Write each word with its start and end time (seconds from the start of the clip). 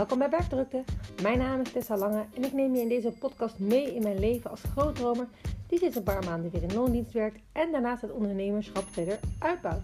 Welkom 0.00 0.18
bij 0.18 0.30
Werkdrukte. 0.30 0.84
Mijn 1.22 1.38
naam 1.38 1.60
is 1.60 1.72
Tessa 1.72 1.96
Lange 1.96 2.24
en 2.34 2.44
ik 2.44 2.52
neem 2.52 2.74
je 2.74 2.80
in 2.80 2.88
deze 2.88 3.12
podcast 3.18 3.58
mee 3.58 3.94
in 3.94 4.02
mijn 4.02 4.18
leven 4.18 4.50
als 4.50 4.62
grootdromer 4.76 5.28
die 5.66 5.78
sinds 5.78 5.96
een 5.96 6.02
paar 6.02 6.24
maanden 6.24 6.50
weer 6.50 6.62
in 6.62 6.74
loondienst 6.74 7.12
werkt 7.12 7.40
en 7.52 7.72
daarnaast 7.72 8.02
het 8.02 8.10
ondernemerschap 8.10 8.84
verder 8.90 9.18
uitbouwt. 9.38 9.82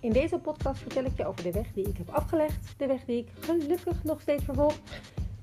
In 0.00 0.12
deze 0.12 0.38
podcast 0.38 0.80
vertel 0.80 1.04
ik 1.04 1.16
je 1.16 1.26
over 1.26 1.42
de 1.42 1.52
weg 1.52 1.72
die 1.72 1.88
ik 1.88 1.96
heb 1.96 2.08
afgelegd, 2.08 2.74
de 2.78 2.86
weg 2.86 3.04
die 3.04 3.18
ik 3.18 3.28
gelukkig 3.40 4.04
nog 4.04 4.20
steeds 4.20 4.44
vervolg. 4.44 4.74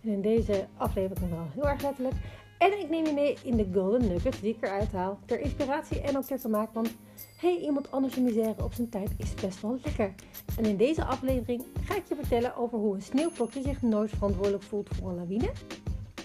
En 0.04 0.09
in 0.09 0.21
deze 0.21 0.67
aflevering 0.77 1.29
wel 1.29 1.47
heel 1.54 1.67
erg 1.67 1.81
letterlijk. 1.81 2.15
En 2.57 2.79
ik 2.79 2.89
neem 2.89 3.05
je 3.05 3.13
mee 3.13 3.38
in 3.43 3.57
de 3.57 3.67
golden 3.73 4.07
nuggets 4.07 4.41
die 4.41 4.55
ik 4.55 4.63
eruit 4.63 4.91
haal, 4.91 5.20
ter 5.25 5.39
inspiratie 5.39 6.01
en 6.01 6.17
ook 6.17 6.23
ter 6.23 6.39
vermaak, 6.39 6.73
want 6.73 6.95
hey, 7.39 7.57
iemand 7.57 7.91
anders 7.91 8.15
in 8.15 8.23
misère 8.23 8.63
op 8.63 8.73
zijn 8.73 8.89
tijd 8.89 9.11
is 9.17 9.33
best 9.33 9.61
wel 9.61 9.79
lekker. 9.83 10.13
En 10.57 10.65
in 10.65 10.77
deze 10.77 11.05
aflevering 11.05 11.64
ga 11.83 11.95
ik 11.95 12.04
je 12.07 12.15
vertellen 12.15 12.55
over 12.55 12.77
hoe 12.77 12.95
een 12.95 13.01
sneeuwvlokje 13.01 13.61
zich 13.61 13.81
nooit 13.81 14.09
verantwoordelijk 14.09 14.64
voelt 14.64 14.89
voor 14.91 15.09
een 15.09 15.15
lawine. 15.15 15.51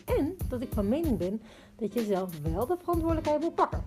En 0.04 0.36
dat 0.48 0.60
ik 0.60 0.68
van 0.72 0.88
mening 0.88 1.18
ben 1.18 1.42
dat 1.76 1.92
je 1.92 2.04
zelf 2.04 2.30
wel 2.42 2.66
de 2.66 2.76
verantwoordelijkheid 2.80 3.40
moet 3.40 3.54
pakken. 3.54 3.84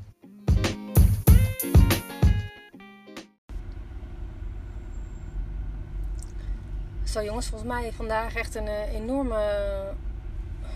Zo 7.03 7.23
jongens, 7.23 7.47
volgens 7.47 7.69
mij 7.69 7.91
vandaag 7.91 8.35
echt 8.35 8.55
een 8.55 8.67
eh, 8.67 8.93
enorme, 8.93 9.43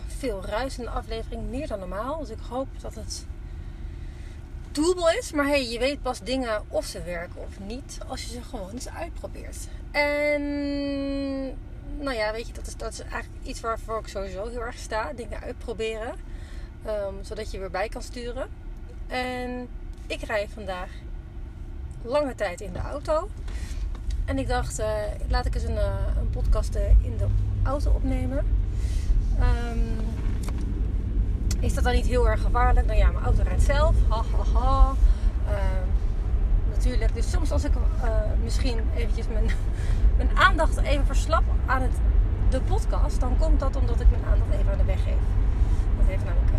veel 0.08 0.46
ruisende 0.46 0.90
aflevering, 0.90 1.50
meer 1.50 1.68
dan 1.68 1.80
normaal. 1.80 2.20
Dus 2.20 2.30
ik 2.30 2.40
hoop 2.50 2.68
dat 2.82 2.96
het 2.96 3.26
doable 4.72 5.18
is. 5.18 5.32
Maar 5.32 5.46
hey, 5.46 5.70
je 5.70 5.80
weet 5.80 6.02
pas 6.02 6.20
dingen 6.20 6.62
of 6.68 6.86
ze 6.86 7.04
werken 7.04 7.42
of 7.42 7.60
niet 7.68 7.98
als 8.08 8.22
je 8.22 8.30
ze 8.30 8.42
gewoon 8.42 8.70
eens 8.72 8.90
uitprobeert. 8.90 9.58
En 9.92 10.42
nou 11.98 12.16
ja, 12.16 12.32
weet 12.32 12.48
je, 12.48 12.54
dat 12.54 12.68
is, 12.68 12.76
dat 12.76 12.92
is 12.92 13.00
eigenlijk 13.00 13.44
iets 13.44 13.60
waarvoor 13.60 14.00
ik 14.00 14.08
sowieso 14.08 14.48
heel 14.48 14.62
erg 14.62 14.78
sta. 14.78 15.14
Dingen 15.14 15.42
uitproberen. 15.42 16.14
Um, 16.88 17.16
zodat 17.22 17.52
je 17.52 17.60
weer 17.60 17.72
bij 17.72 17.90
kan 17.90 18.02
sturen. 18.02 18.50
En 19.08 19.68
ik 20.08 20.22
rij 20.22 20.48
vandaag 20.54 20.90
lange 22.02 22.36
tijd 22.36 22.62
in 22.62 22.74
de 22.74 22.80
auto. 22.80 23.30
En 24.26 24.38
ik 24.38 24.48
dacht, 24.48 24.80
uh, 24.80 24.94
laat 25.28 25.46
ik 25.46 25.56
eens 25.56 25.64
een, 25.64 25.76
uh, 25.76 25.96
een 26.18 26.30
podcast 26.30 26.76
uh, 26.76 26.90
in 26.90 27.18
de 27.18 27.28
auto 27.64 27.92
opnemen. 27.92 28.38
Um, 29.40 30.11
is 31.62 31.74
dat 31.74 31.84
dan 31.84 31.94
niet 31.94 32.06
heel 32.06 32.30
erg 32.30 32.42
gevaarlijk? 32.42 32.86
Nou 32.86 32.98
ja, 32.98 33.12
mijn 33.12 33.26
auto 33.26 33.44
rijdt 33.44 33.64
zelf. 33.64 33.96
Ha, 34.08 34.16
ha, 34.16 34.60
ha. 34.60 34.94
Uh, 35.48 35.54
natuurlijk. 36.74 37.14
Dus 37.14 37.30
soms 37.30 37.52
als 37.52 37.64
ik 37.64 37.72
uh, 37.76 38.10
misschien 38.44 38.80
eventjes 38.96 39.28
mijn, 39.28 39.46
mijn 40.18 40.30
aandacht 40.38 40.78
even 40.78 41.06
verslap 41.06 41.44
aan 41.66 41.82
het, 41.82 41.92
de 42.50 42.62
podcast, 42.62 43.20
dan 43.20 43.38
komt 43.38 43.60
dat 43.60 43.76
omdat 43.76 44.00
ik 44.00 44.10
mijn 44.10 44.24
aandacht 44.32 44.52
even 44.60 44.72
aan 44.72 44.78
de 44.78 44.84
weg 44.84 45.04
geef. 45.04 45.22
Dat 45.98 46.08
heeft 46.08 46.24
namelijk 46.26 46.52
uh, 46.52 46.58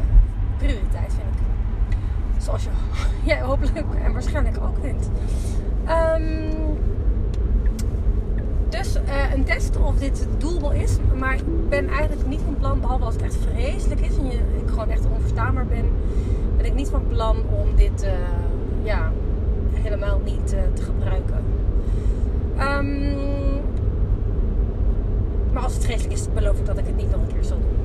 prioriteit, 0.59 1.13
vind 1.13 1.35
ik. 1.35 2.43
Zoals 2.43 2.67
jij 3.31 3.41
hopelijk 3.41 3.87
en 4.03 4.13
waarschijnlijk 4.13 4.57
ook 4.63 4.77
vindt. 4.81 5.09
Um, 5.89 6.63
dus 6.63 6.92
uh, 9.13 9.33
een 9.35 9.45
test 9.45 9.77
of 9.77 9.97
dit 9.97 10.27
doelbel 10.39 10.73
is. 10.73 10.97
Maar 11.19 11.35
ik 11.35 11.69
ben 11.69 11.89
eigenlijk 11.89 12.29
niet 12.29 12.41
van 12.45 12.57
plan, 12.59 12.81
behalve 12.81 13.05
als 13.05 13.15
het 13.15 13.23
echt 13.23 13.37
vreselijk 13.37 14.01
is 14.01 14.17
en 14.17 14.27
je, 14.27 14.37
ik 14.37 14.69
gewoon 14.69 14.89
echt 14.89 15.07
onverstaanbaar 15.15 15.67
ben, 15.67 15.85
ben 16.57 16.67
ik 16.67 16.75
niet 16.75 16.89
van 16.89 17.07
plan 17.07 17.37
om 17.37 17.77
dit 17.77 18.05
uh, 18.05 18.11
ja, 18.83 19.13
helemaal 19.73 20.21
niet 20.25 20.55
uh, 20.55 20.61
te 20.75 20.83
gebruiken. 20.83 21.45
Um, 22.59 23.61
maar 25.53 25.63
als 25.63 25.75
het 25.75 25.85
vreselijk 25.85 26.13
is, 26.13 26.27
beloof 26.35 26.59
ik 26.59 26.67
dat 26.67 26.79
ik 26.79 26.87
het 26.87 26.97
niet 26.97 27.11
nog 27.11 27.21
een 27.21 27.35
keer 27.35 27.45
zal 27.45 27.59
doen. 27.59 27.77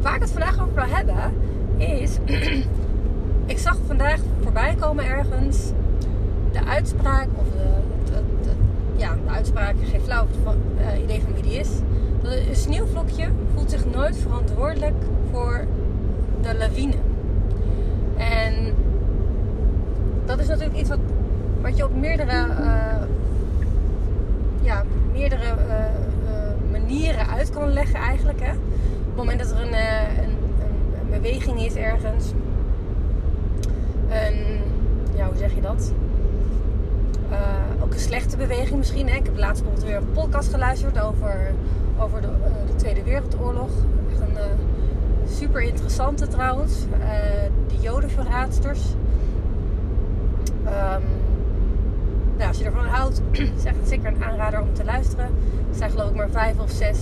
Waar 0.00 0.14
ik 0.14 0.20
het 0.20 0.30
vandaag 0.30 0.60
over 0.60 0.74
wil 0.74 0.84
hebben, 0.84 1.32
is. 1.76 2.18
ik 3.54 3.58
zag 3.58 3.76
vandaag 3.86 4.20
voorbij 4.42 4.74
komen 4.80 5.06
ergens 5.06 5.72
de 6.52 6.64
uitspraak 6.64 7.28
of 7.36 7.44
de 7.52 7.93
ja, 8.96 9.14
de 9.24 9.30
uitspraak, 9.30 9.74
geen 9.90 10.00
flauw 10.00 10.26
uh, 10.78 11.02
idee 11.02 11.20
van 11.20 11.34
wie 11.34 11.42
die 11.42 11.58
is. 11.58 11.68
Dat 12.22 12.32
een 12.32 12.56
sneeuwvlokje 12.56 13.28
voelt 13.54 13.70
zich 13.70 13.84
nooit 13.94 14.16
verantwoordelijk 14.16 14.94
voor 15.30 15.64
de 16.42 16.56
lawine. 16.56 16.94
En 18.16 18.74
dat 20.24 20.38
is 20.38 20.46
natuurlijk 20.46 20.78
iets 20.78 20.88
wat, 20.88 20.98
wat 21.60 21.76
je 21.76 21.84
op 21.84 21.94
meerdere, 21.96 22.46
uh, 22.60 23.02
ja, 24.62 24.82
meerdere 25.12 25.44
uh, 25.68 26.70
manieren 26.70 27.28
uit 27.28 27.50
kan 27.50 27.72
leggen 27.72 28.00
eigenlijk. 28.00 28.40
Hè? 28.40 28.50
Op 28.50 29.06
het 29.06 29.16
moment 29.16 29.38
dat 29.38 29.50
er 29.50 29.60
een, 29.60 29.74
een, 30.24 30.32
beweging 31.10 31.60
is 31.64 31.74
ergens. 31.74 32.32
Een, 34.08 34.60
ja, 35.16 35.26
hoe 35.26 35.36
zeg 35.36 35.54
je 35.54 35.60
dat? 35.60 35.92
Uh, 37.30 37.38
ook 37.84 37.92
een 37.92 38.00
slechte 38.00 38.36
beweging 38.36 38.78
misschien. 38.78 39.08
Hè? 39.08 39.16
Ik 39.16 39.24
heb 39.24 39.36
laatst 39.36 39.62
bijvoorbeeld 39.62 39.92
weer 39.92 39.96
een 39.96 40.12
podcast 40.12 40.50
geluisterd 40.50 41.00
over, 41.00 41.54
over 41.98 42.20
de, 42.20 42.26
uh, 42.26 42.66
de 42.66 42.74
Tweede 42.76 43.02
Wereldoorlog. 43.02 43.70
Echt 44.10 44.20
een 44.20 44.34
uh, 44.34 45.28
super 45.36 45.62
interessante 45.62 46.28
trouwens. 46.28 46.72
de 47.68 47.80
Jodenverraadsters. 47.80 48.80
Um, 50.64 51.02
nou, 52.36 52.48
als 52.48 52.58
je 52.58 52.64
ervan 52.64 52.86
houdt, 52.86 53.20
is 53.58 53.64
echt 53.64 53.76
zeker 53.84 54.06
een 54.06 54.24
aanrader 54.24 54.60
om 54.60 54.74
te 54.74 54.84
luisteren. 54.84 55.26
Er 55.70 55.76
zijn 55.76 55.90
geloof 55.90 56.10
ik 56.10 56.16
maar 56.16 56.30
vijf 56.30 56.58
of 56.58 56.70
zes 56.70 56.98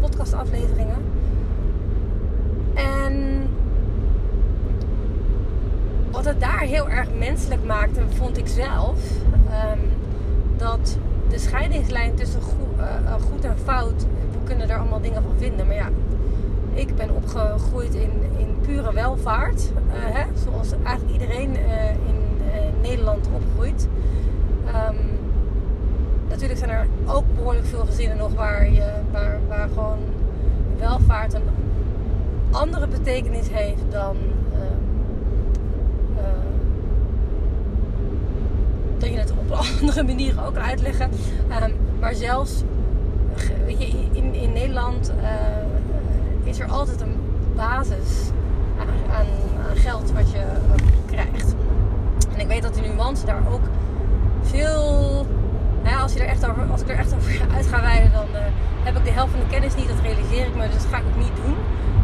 podcastafleveringen. 0.00 0.96
En 2.74 3.42
wat 6.10 6.24
het 6.24 6.40
daar 6.40 6.60
heel 6.60 6.88
erg 6.88 7.08
menselijk 7.18 7.64
maakte, 7.64 8.00
vond 8.08 8.38
ik 8.38 8.46
zelf, 8.46 8.98
um, 9.72 9.95
dat 10.56 10.98
de 11.28 11.38
scheidingslijn 11.38 12.14
tussen 12.14 12.42
goed, 12.42 12.78
uh, 12.78 13.14
goed, 13.14 13.44
en 13.44 13.58
fout, 13.64 14.02
we 14.32 14.38
kunnen 14.44 14.70
er 14.70 14.78
allemaal 14.78 15.00
dingen 15.00 15.22
van 15.22 15.32
vinden. 15.38 15.66
Maar 15.66 15.76
ja, 15.76 15.88
ik 16.72 16.96
ben 16.96 17.14
opgegroeid 17.14 17.94
in, 17.94 18.10
in 18.36 18.56
pure 18.60 18.92
welvaart, 18.92 19.70
uh, 19.88 19.92
hè, 19.94 20.24
zoals 20.44 20.72
eigenlijk 20.84 21.20
iedereen 21.20 21.56
in 22.06 22.16
Nederland 22.80 23.28
opgroeit. 23.34 23.88
Um, 24.66 24.96
natuurlijk 26.28 26.58
zijn 26.58 26.70
er 26.70 26.86
ook 27.06 27.24
behoorlijk 27.34 27.66
veel 27.66 27.84
gezinnen 27.84 28.16
nog 28.16 28.34
waar, 28.34 28.70
je, 28.70 28.92
waar, 29.12 29.38
waar 29.48 29.68
gewoon 29.68 29.98
welvaart 30.78 31.34
een 31.34 31.48
andere 32.50 32.86
betekenis 32.86 33.48
heeft 33.48 33.82
dan 33.90 34.16
dat 38.98 39.08
je 39.08 39.18
het 39.18 39.32
op 39.46 39.52
andere 39.80 40.02
manier 40.02 40.34
ook 40.46 40.56
uitleggen. 40.56 41.10
Um, 41.62 41.74
maar 42.00 42.14
zelfs 42.14 42.62
in, 44.12 44.34
in 44.34 44.52
Nederland 44.52 45.12
uh, 45.20 46.48
is 46.48 46.58
er 46.58 46.68
altijd 46.68 47.00
een 47.00 47.16
basis 47.54 48.30
aan, 49.10 49.26
geld 49.74 50.12
wat 50.12 50.30
je 50.30 50.42
krijgt. 51.06 51.54
En 52.34 52.40
ik 52.40 52.46
weet 52.46 52.62
dat 52.62 52.74
die 52.74 52.82
nuance 52.82 53.26
daar 53.26 53.42
ook 53.50 53.64
veel. 54.42 55.26
Nou 55.82 56.02
als, 56.02 56.12
je 56.12 56.20
er 56.20 56.26
echt 56.26 56.48
over, 56.48 56.62
als 56.70 56.80
ik 56.80 56.88
er 56.88 56.98
echt 56.98 57.14
over 57.14 57.40
uit 57.56 57.66
ga 57.66 57.78
rijden, 57.78 58.12
dan 58.12 58.26
uh, 58.32 58.38
heb 58.82 58.96
ik 58.96 59.04
de 59.04 59.10
helft 59.10 59.30
van 59.30 59.40
de 59.40 59.46
kennis 59.46 59.74
niet. 59.74 59.88
Dat 59.88 60.00
realiseer 60.02 60.46
ik 60.46 60.56
me, 60.56 60.66
dus 60.66 60.82
dat 60.82 60.86
ga 60.90 60.96
ik 60.96 61.04
ook 61.06 61.22
niet 61.22 61.36
doen. 61.44 61.56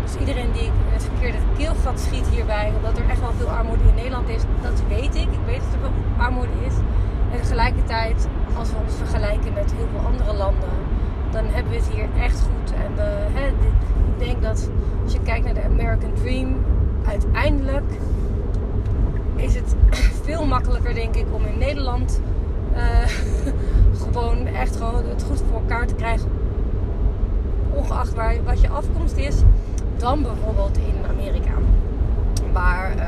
Dus 0.03 0.17
iedereen 0.21 0.53
die 0.53 0.71
het 0.93 1.03
verkeerde 1.03 1.39
keelgat 1.57 2.01
schiet 2.01 2.27
hierbij, 2.29 2.73
omdat 2.77 2.99
er 2.99 3.09
echt 3.09 3.21
wel 3.21 3.33
veel 3.39 3.49
armoede 3.49 3.85
in 3.89 3.95
Nederland 3.95 4.29
is, 4.29 4.43
dat 4.63 4.83
weet 4.89 5.15
ik. 5.15 5.29
Ik 5.39 5.45
weet 5.47 5.61
dat 5.65 5.73
er 5.73 5.81
veel 5.81 6.25
armoede 6.25 6.57
is. 6.67 6.75
En 7.33 7.41
tegelijkertijd, 7.41 8.29
als 8.59 8.71
we 8.71 8.77
ons 8.85 8.95
vergelijken 8.95 9.53
met 9.53 9.73
heel 9.77 9.87
veel 9.91 10.07
andere 10.07 10.35
landen, 10.35 10.69
dan 11.31 11.45
hebben 11.45 11.73
we 11.73 11.79
het 11.79 11.89
hier 11.89 12.09
echt 12.23 12.41
goed. 12.41 12.73
En 12.73 12.93
uh, 12.93 13.03
hè, 13.41 13.47
ik 13.49 14.19
denk 14.19 14.43
dat 14.43 14.71
als 15.05 15.13
je 15.13 15.21
kijkt 15.21 15.45
naar 15.45 15.55
de 15.55 15.63
American 15.63 16.13
Dream, 16.15 16.57
uiteindelijk 17.07 17.93
is 19.37 19.55
het 19.55 19.75
veel 20.27 20.47
makkelijker, 20.47 20.95
denk 20.95 21.15
ik, 21.15 21.27
om 21.33 21.45
in 21.45 21.59
Nederland 21.59 22.21
uh, 22.75 23.07
gewoon 24.03 24.47
echt 24.47 24.77
gewoon 24.77 25.09
het 25.09 25.23
goed 25.23 25.43
voor 25.49 25.61
elkaar 25.61 25.87
te 25.87 25.95
krijgen. 25.95 26.31
Ongeacht 27.75 28.15
waar, 28.15 28.35
wat 28.45 28.61
je 28.61 28.69
afkomst 28.69 29.17
is, 29.17 29.37
dan 29.97 30.23
bijvoorbeeld 30.23 30.77
in 30.77 30.95
Amerika. 31.11 31.53
Waar 32.53 32.97
uh, 32.97 33.03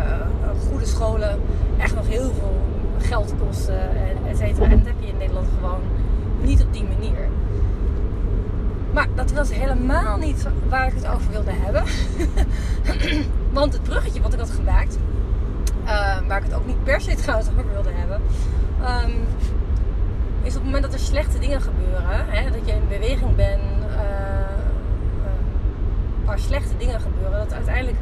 goede 0.68 0.86
scholen 0.86 1.40
echt 1.78 1.94
nog 1.94 2.08
heel 2.08 2.30
veel 2.32 2.63
geld 2.98 3.34
kosten, 3.46 3.90
et 4.28 4.36
cetera. 4.36 4.64
En 4.64 4.78
dat 4.78 4.86
heb 4.86 4.96
je 5.00 5.06
in 5.06 5.16
Nederland 5.16 5.48
gewoon 5.58 5.80
niet 6.42 6.62
op 6.62 6.72
die 6.72 6.84
manier. 6.84 7.28
Maar 8.92 9.08
dat 9.14 9.32
was 9.32 9.52
helemaal 9.52 10.16
niet 10.16 10.46
waar 10.68 10.86
ik 10.86 10.94
het 10.94 11.06
over 11.06 11.30
wilde 11.30 11.52
hebben. 11.52 11.82
Want 13.58 13.72
het 13.72 13.82
bruggetje 13.82 14.20
wat 14.20 14.32
ik 14.32 14.38
had 14.38 14.50
gemaakt, 14.50 14.98
uh, 15.84 16.18
waar 16.28 16.38
ik 16.38 16.44
het 16.44 16.54
ook 16.54 16.66
niet 16.66 16.84
per 16.84 17.00
se 17.00 17.14
trouwens 17.14 17.48
over 17.48 17.72
wilde 17.72 17.90
hebben, 17.92 18.20
um, 18.80 19.14
is 20.42 20.56
op 20.56 20.62
het 20.62 20.64
moment 20.64 20.82
dat 20.82 20.92
er 20.92 20.98
slechte 20.98 21.38
dingen 21.38 21.60
gebeuren, 21.60 22.26
hè, 22.26 22.50
dat 22.50 22.60
je 22.66 22.72
in 22.72 22.88
beweging 22.88 23.36
bent, 23.36 23.62
uh, 23.88 23.96
waar 26.24 26.38
slechte 26.38 26.76
dingen 26.76 27.00
gebeuren, 27.00 27.38
dat 27.38 27.52
uiteindelijk 27.52 27.98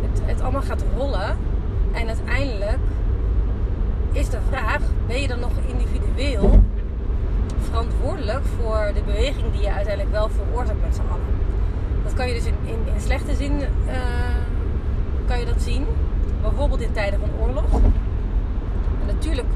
het, 0.00 0.20
het 0.24 0.40
allemaal 0.40 0.62
gaat 0.62 0.84
rollen. 0.96 1.36
En 1.92 2.06
uiteindelijk 2.06 2.78
is 4.12 4.28
de 4.30 4.38
vraag: 4.48 4.80
ben 5.06 5.20
je 5.20 5.28
dan 5.28 5.40
nog 5.40 5.52
individueel 5.66 6.62
verantwoordelijk 7.60 8.44
voor 8.44 8.90
de 8.94 9.02
beweging 9.02 9.52
die 9.52 9.60
je 9.60 9.72
uiteindelijk 9.72 10.14
wel 10.14 10.28
veroorzaakt 10.28 10.82
met 10.84 10.94
z'n 10.94 11.00
allen? 11.10 11.38
Dat 12.04 12.14
kan 12.14 12.28
je 12.28 12.34
dus 12.34 12.44
in, 12.44 12.54
in, 12.64 13.00
slechte 13.00 13.34
zin 13.34 13.52
uh, 13.60 13.66
kan 15.26 15.38
je 15.38 15.46
dat 15.46 15.62
zien. 15.62 15.86
Bijvoorbeeld 16.42 16.80
in 16.80 16.92
tijden 16.92 17.20
van 17.20 17.28
oorlog. 17.40 17.72
En 19.00 19.06
natuurlijk, 19.06 19.48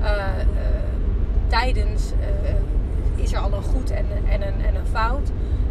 uh, 0.00 0.06
uh, 0.06 0.16
tijdens 1.46 2.12
is 3.16 3.32
er 3.32 3.38
al 3.38 3.52
een 3.52 3.62
goed 3.62 3.90
en, 3.90 4.06
en, 4.28 4.42
een, 4.46 4.64
en 4.64 4.74
een 4.74 4.86
fout. 4.86 5.30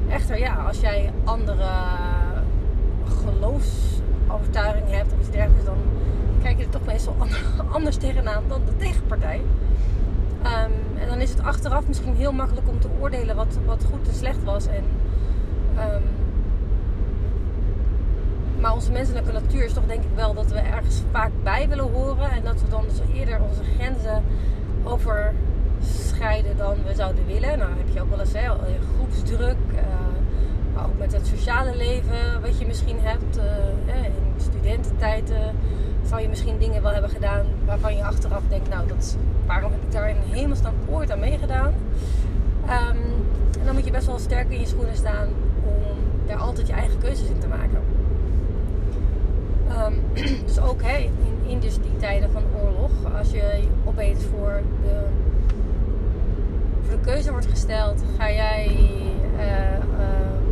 Echter, 0.09 0.39
ja, 0.39 0.53
als 0.53 0.79
jij 0.79 1.11
andere 1.23 1.67
geloofsovertuiging 3.23 4.89
hebt 4.89 5.13
of 5.13 5.19
iets 5.19 5.29
dergelijks, 5.29 5.65
dan 5.65 5.77
kijk 6.45 6.57
je 6.57 6.63
er 6.63 6.69
toch 6.69 6.85
meestal 6.85 7.15
anders 7.75 7.97
tegenaan 7.97 8.43
dan 8.47 8.61
de 8.65 8.75
tegenpartij. 8.75 9.41
Um, 10.43 10.99
en 10.99 11.07
dan 11.07 11.21
is 11.21 11.29
het 11.29 11.41
achteraf 11.41 11.87
misschien 11.87 12.15
heel 12.15 12.31
makkelijk 12.31 12.67
om 12.69 12.79
te 12.79 12.89
oordelen 12.99 13.35
wat, 13.35 13.57
wat 13.65 13.85
goed 13.91 14.07
en 14.07 14.13
slecht 14.13 14.43
was. 14.43 14.67
En, 14.67 14.83
um, 15.77 16.03
maar 18.59 18.73
onze 18.73 18.91
menselijke 18.91 19.31
natuur 19.31 19.65
is 19.65 19.73
toch 19.73 19.85
denk 19.85 20.03
ik 20.03 20.15
wel 20.15 20.33
dat 20.33 20.51
we 20.51 20.59
ergens 20.59 21.01
vaak 21.11 21.31
bij 21.43 21.69
willen 21.69 21.91
horen. 21.91 22.31
En 22.31 22.43
dat 22.43 22.61
we 22.61 22.67
dan 22.67 22.83
dus 22.87 22.99
eerder 23.13 23.41
onze 23.41 23.63
grenzen 23.77 24.23
overschrijden 24.83 26.57
dan 26.57 26.75
we 26.87 26.93
zouden 26.95 27.25
willen. 27.25 27.57
Nou 27.57 27.71
heb 27.77 27.87
je 27.93 28.01
ook 28.01 28.09
wel 28.09 28.19
eens 28.19 28.33
hè, 28.33 28.49
groepsdruk. 28.95 29.57
Uh, 29.73 29.79
maar 30.73 30.85
ook 30.85 30.97
met 30.97 31.13
het 31.13 31.27
sociale 31.27 31.75
leven 31.75 32.41
wat 32.41 32.59
je 32.59 32.65
misschien 32.65 32.99
hebt. 32.99 33.37
Uh, 33.37 34.05
in 34.05 34.41
studententijd 34.41 35.31
zou 36.07 36.21
je 36.21 36.29
misschien 36.29 36.57
dingen 36.57 36.81
wel 36.81 36.91
hebben 36.91 37.09
gedaan 37.09 37.45
waarvan 37.65 37.95
je 37.95 38.03
achteraf 38.03 38.41
denkt, 38.49 38.69
nou, 38.69 38.87
dat, 38.87 39.17
waarom 39.45 39.71
heb 39.71 39.81
ik 39.83 39.91
daar 39.91 40.09
in 40.09 40.15
hemelsnaam 40.29 40.73
ooit 40.89 41.11
aan 41.11 41.19
meegedaan? 41.19 41.73
Um, 42.63 42.97
en 43.59 43.65
dan 43.65 43.75
moet 43.75 43.85
je 43.85 43.91
best 43.91 44.05
wel 44.05 44.19
sterk 44.19 44.49
in 44.49 44.59
je 44.59 44.65
schoenen 44.65 44.95
staan 44.95 45.27
om 45.63 46.27
daar 46.27 46.37
altijd 46.37 46.67
je 46.67 46.73
eigen 46.73 46.97
keuzes 46.99 47.27
in 47.27 47.39
te 47.39 47.47
maken. 47.47 47.81
Um, 49.85 50.01
dus 50.47 50.59
ook 50.59 50.81
hè, 50.81 50.97
in, 50.97 51.49
in 51.49 51.59
dus 51.59 51.75
die 51.75 51.97
tijden 51.97 52.31
van 52.31 52.43
oorlog, 52.63 52.91
als 53.17 53.31
je 53.31 53.63
opeens 53.85 54.23
voor 54.23 54.61
de, 54.83 55.05
voor 56.81 56.97
de 56.97 57.05
keuze 57.05 57.31
wordt 57.31 57.45
gesteld, 57.45 58.03
ga 58.17 58.31
jij, 58.31 58.67
uh, 59.37 59.41
uh, 59.41 60.44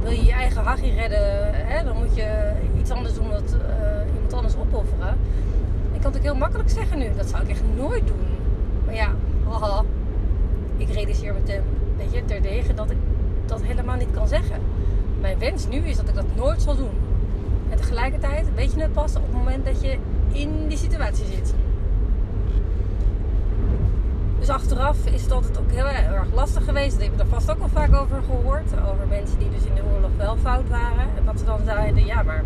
redden, 0.82 1.50
hè, 1.54 1.84
dan 1.84 1.98
moet 1.98 2.16
je 2.16 2.52
iets 2.80 2.92
anders 2.92 3.14
doen 3.14 3.30
dan 3.30 3.44
uh, 3.54 4.14
iemand 4.14 4.34
anders 4.34 4.56
opofferen. 4.56 5.18
Ik 5.94 6.02
kan 6.02 6.12
het 6.12 6.18
ook 6.18 6.26
heel 6.26 6.36
makkelijk 6.36 6.70
zeggen 6.70 6.98
nu, 6.98 7.16
dat 7.18 7.30
zou 7.30 7.44
ik 7.44 7.50
echt 7.50 7.62
nooit 7.76 8.08
doen. 8.08 8.26
Maar 8.86 8.96
ja, 8.96 9.10
ik 10.78 10.90
realiseer 10.90 11.34
me 11.34 11.44
ten, 11.44 11.64
weet 11.98 12.14
je, 12.14 12.26
terdege 12.26 12.74
dat 12.74 12.92
ik 12.92 12.98
dat 13.46 13.64
helemaal 13.64 13.96
niet 13.96 14.12
kan 14.12 14.28
zeggen. 14.28 14.60
Mijn 15.22 15.40
wens 15.40 15.68
nu 15.68 15.78
is 15.78 15.96
dat 15.96 16.08
ik 16.08 16.16
dat 16.16 16.36
nooit 16.36 16.62
zal 16.62 16.76
doen. 16.76 16.94
En 17.70 17.78
tegelijkertijd 17.78 18.54
weet 18.56 18.74
je 18.74 18.82
het 18.82 18.94
pas 18.94 19.16
op 19.16 19.22
het 19.22 19.34
moment 19.34 19.66
dat 19.66 19.82
je 19.82 19.98
in 20.32 20.68
die 20.68 20.78
situatie 20.78 21.26
zit. 21.26 21.54
Dus 24.44 24.52
achteraf 24.52 24.98
is 25.06 25.22
het 25.22 25.32
altijd 25.32 25.58
ook 25.60 25.72
heel 25.72 25.88
erg 25.88 26.34
lastig 26.34 26.64
geweest. 26.64 26.92
Daar 26.92 27.08
heb 27.08 27.16
je 27.16 27.22
er 27.22 27.30
vast 27.30 27.52
ook 27.52 27.60
al 27.62 27.70
vaak 27.70 27.96
over 27.96 28.22
gehoord. 28.24 28.72
Over 28.92 29.08
mensen 29.08 29.40
die 29.40 29.50
dus 29.50 29.64
in 29.64 29.76
de 29.76 29.82
oorlog 29.94 30.10
wel 30.18 30.38
fout 30.38 30.70
waren. 30.70 31.08
En 31.18 31.26
dat 31.26 31.40
ze 31.40 31.46
dan 31.46 31.60
zeiden, 31.66 32.06
ja 32.06 32.24
maar 32.24 32.44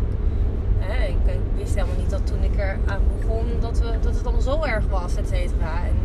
hè, 0.80 1.06
ik, 1.06 1.16
wist 1.56 1.76
helemaal 1.76 1.96
niet 1.98 2.10
dat 2.10 2.28
toen 2.28 2.44
ik 2.44 2.60
er 2.60 2.80
aan 2.86 3.02
begon 3.20 3.46
dat, 3.60 3.80
we, 3.80 4.00
dat 4.02 4.16
het 4.16 4.24
allemaal 4.24 4.42
zo 4.42 4.64
erg 4.64 4.86
was, 4.90 5.16
et 5.16 5.28
cetera. 5.28 5.74
En 5.84 5.98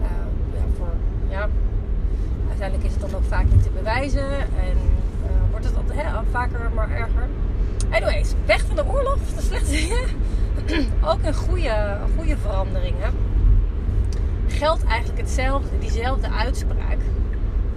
uh, 0.00 0.06
ja, 0.54 0.64
voor, 0.76 0.92
ja, 1.28 1.48
uiteindelijk 2.48 2.88
is 2.88 2.92
het 2.92 3.10
dan 3.10 3.14
ook 3.14 3.28
vaak 3.28 3.44
niet 3.52 3.62
te 3.62 3.70
bewijzen. 3.70 4.30
En 4.38 4.76
uh, 5.22 5.30
wordt 5.50 5.64
het 5.64 5.76
altijd, 5.76 6.02
hè, 6.02 6.08
vaker 6.30 6.60
maar 6.74 6.90
erger. 6.90 7.28
Anyways, 7.90 8.32
weg 8.46 8.64
van 8.66 8.76
de 8.76 8.86
oorlog, 8.86 9.16
de 9.36 9.42
slechte 9.42 9.70
dingen. 9.70 10.08
ook 11.10 11.22
een 11.22 11.34
goede, 11.34 11.96
goede 12.16 12.36
veranderingen. 12.36 13.32
Geldt 14.64 14.84
eigenlijk 14.84 15.20
hetzelfde, 15.20 15.78
diezelfde 15.78 16.30
uitspraak. 16.30 16.98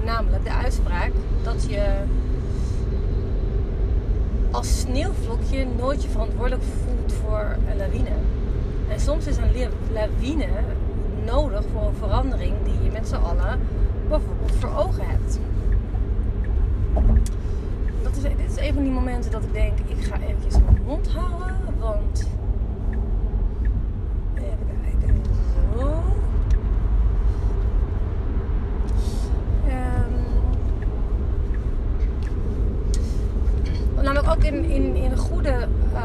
Namelijk 0.06 0.44
de 0.44 0.52
uitspraak 0.52 1.12
dat 1.44 1.66
je 1.70 2.04
als 4.52 4.80
sneeuwvlokje 4.80 5.66
nooit 5.78 6.04
je 6.04 6.10
verantwoordelijk 6.10 6.64
voelt 6.64 7.14
voor 7.14 7.56
een 7.70 7.78
lawine. 7.78 8.16
En 8.90 9.00
soms 9.00 9.28
is 9.28 9.38
een 9.38 9.70
lawine 9.92 10.48
nodig 11.26 11.64
voor 11.74 11.84
een 11.88 11.96
verandering 11.96 12.54
die 12.64 12.84
je 12.84 12.92
met 12.92 13.08
z'n 13.08 13.16
allen 13.16 13.60
bijvoorbeeld 14.10 14.52
voor 14.60 14.76
ogen 14.76 15.08
hebt 15.08 15.40
is, 18.18 18.24
dit 18.24 18.52
is 18.58 18.68
een 18.68 18.74
van 18.74 18.84
die 18.84 18.92
momenten 18.92 19.32
dat 19.32 19.44
ik 19.44 19.54
denk, 19.54 19.80
ik 19.86 20.04
ga 20.04 20.20
eventjes 20.20 20.54
mijn 20.54 20.82
mond 20.86 21.08
houden. 21.08 21.56
Want. 21.80 22.28
Even 24.36 24.58
kijken. 24.82 25.22
Zo. 25.78 26.04
Um, 34.04 34.16
ook 34.30 34.44
in, 34.44 34.64
in, 34.64 34.96
in 34.96 35.18
goede, 35.18 35.68
uh, 35.94 36.02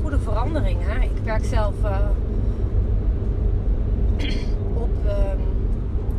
goede 0.00 0.18
veranderingen. 0.18 1.02
Ik 1.02 1.22
werk 1.24 1.44
zelf 1.44 1.74
uh, 1.84 1.98
op. 4.74 4.90
Um, 5.06 5.46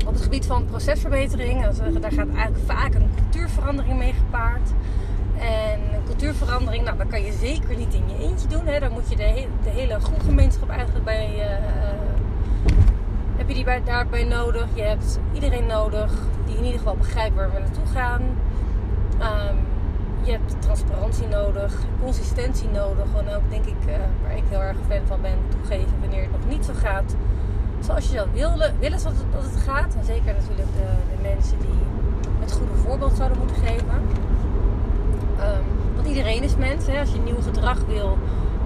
op 0.10 0.16
het 0.16 0.24
gebied 0.24 0.46
van 0.46 0.66
procesverbetering. 0.66 1.66
Daar 2.00 2.12
gaat 2.12 2.28
eigenlijk 2.36 2.66
vaak 2.66 2.94
een 2.94 3.10
cultuurverandering 3.16 3.98
mee 3.98 4.14
gepaard. 4.14 4.70
En 5.40 5.80
cultuurverandering, 6.06 6.84
nou, 6.84 6.98
dat 6.98 7.08
kan 7.08 7.24
je 7.24 7.32
zeker 7.32 7.78
niet 7.78 7.94
in 7.94 8.04
je 8.08 8.24
eentje 8.24 8.48
doen. 8.48 8.66
Hè. 8.66 8.80
Daar 8.80 8.92
moet 8.92 9.10
je 9.10 9.16
de, 9.16 9.48
de 9.64 9.70
hele 9.70 10.00
groepgemeenschap 10.00 10.70
eigenlijk 10.70 11.06
bij. 11.06 11.30
Uh, 11.36 11.44
heb 13.36 13.48
je 13.48 13.54
die 13.54 13.64
bij, 13.64 13.84
daarbij 13.84 14.24
nodig? 14.24 14.68
Je 14.74 14.82
hebt 14.82 15.20
iedereen 15.34 15.66
nodig 15.66 16.12
die 16.46 16.58
in 16.58 16.64
ieder 16.64 16.80
geval 16.80 16.96
begrijpt 16.96 17.36
waar 17.36 17.52
we 17.52 17.60
naartoe 17.60 17.86
gaan. 17.94 18.22
Um, 19.22 19.58
je 20.30 20.36
hebt 20.36 20.62
transparantie 20.62 21.28
nodig, 21.28 21.74
consistentie 22.02 22.70
nodig. 22.70 23.06
Gewoon 23.10 23.36
ook, 23.36 23.50
denk 23.50 23.66
ik, 23.66 23.82
uh, 23.88 23.94
waar 24.24 24.38
ik 24.38 24.44
heel 24.50 24.62
erg 24.62 24.78
fan 24.88 25.06
van 25.08 25.22
ben, 25.22 25.38
toegeven 25.50 26.00
wanneer 26.00 26.22
het 26.22 26.32
nog 26.32 26.48
niet 26.48 26.66
zo 26.66 26.74
gaat. 26.76 27.16
Zoals 27.80 28.06
je 28.06 28.18
zou 28.18 28.28
willen, 28.34 28.74
willen 28.80 29.04
dat, 29.04 29.14
het, 29.32 29.54
het 29.54 29.62
gaat. 29.62 29.96
En 29.96 30.06
zeker 30.06 30.34
natuurlijk 30.34 30.74
de, 30.76 30.88
de 31.16 31.22
mensen 31.22 31.60
die 31.60 31.80
het 32.40 32.52
goede 32.52 32.76
voorbeeld 32.76 33.14
zouden 33.18 33.38
moeten 33.38 33.56
geven. 33.56 33.96
Um, 35.40 35.66
want 35.96 36.08
iedereen 36.08 36.44
is 36.44 36.56
mens. 36.56 36.88
Hè? 36.88 37.00
Als 37.00 37.12
je 37.12 37.20
nieuw 37.20 37.42
gedrag 37.42 37.86
wil, 37.86 38.18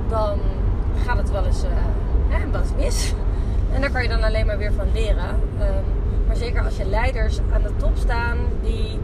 dan 0.10 0.40
gaat 1.06 1.18
het 1.18 1.32
wel 1.32 1.46
eens, 1.46 1.64
uh, 1.64 1.70
hè, 2.28 2.60
mis. 2.78 3.14
En 3.74 3.82
daar 3.82 3.92
kan 3.92 4.04
je 4.04 4.10
dan 4.10 4.24
alleen 4.24 4.46
maar 4.46 4.58
weer 4.58 4.74
van 4.74 4.88
leren. 4.94 5.30
Um, 5.60 5.84
maar 6.28 6.36
zeker 6.36 6.64
als 6.64 6.78
je 6.78 6.86
leiders 6.86 7.40
aan 7.54 7.62
de 7.62 7.76
top 7.78 7.98
staan 7.98 8.38
die 8.62 9.00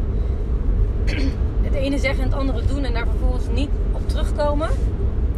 zeggen 2.00 2.24
en 2.24 2.30
het 2.30 2.40
andere 2.40 2.66
doen 2.66 2.84
en 2.84 2.94
daar 2.94 3.08
vervolgens 3.08 3.46
niet 3.54 3.70
op 3.92 4.10
terugkomen. 4.10 4.70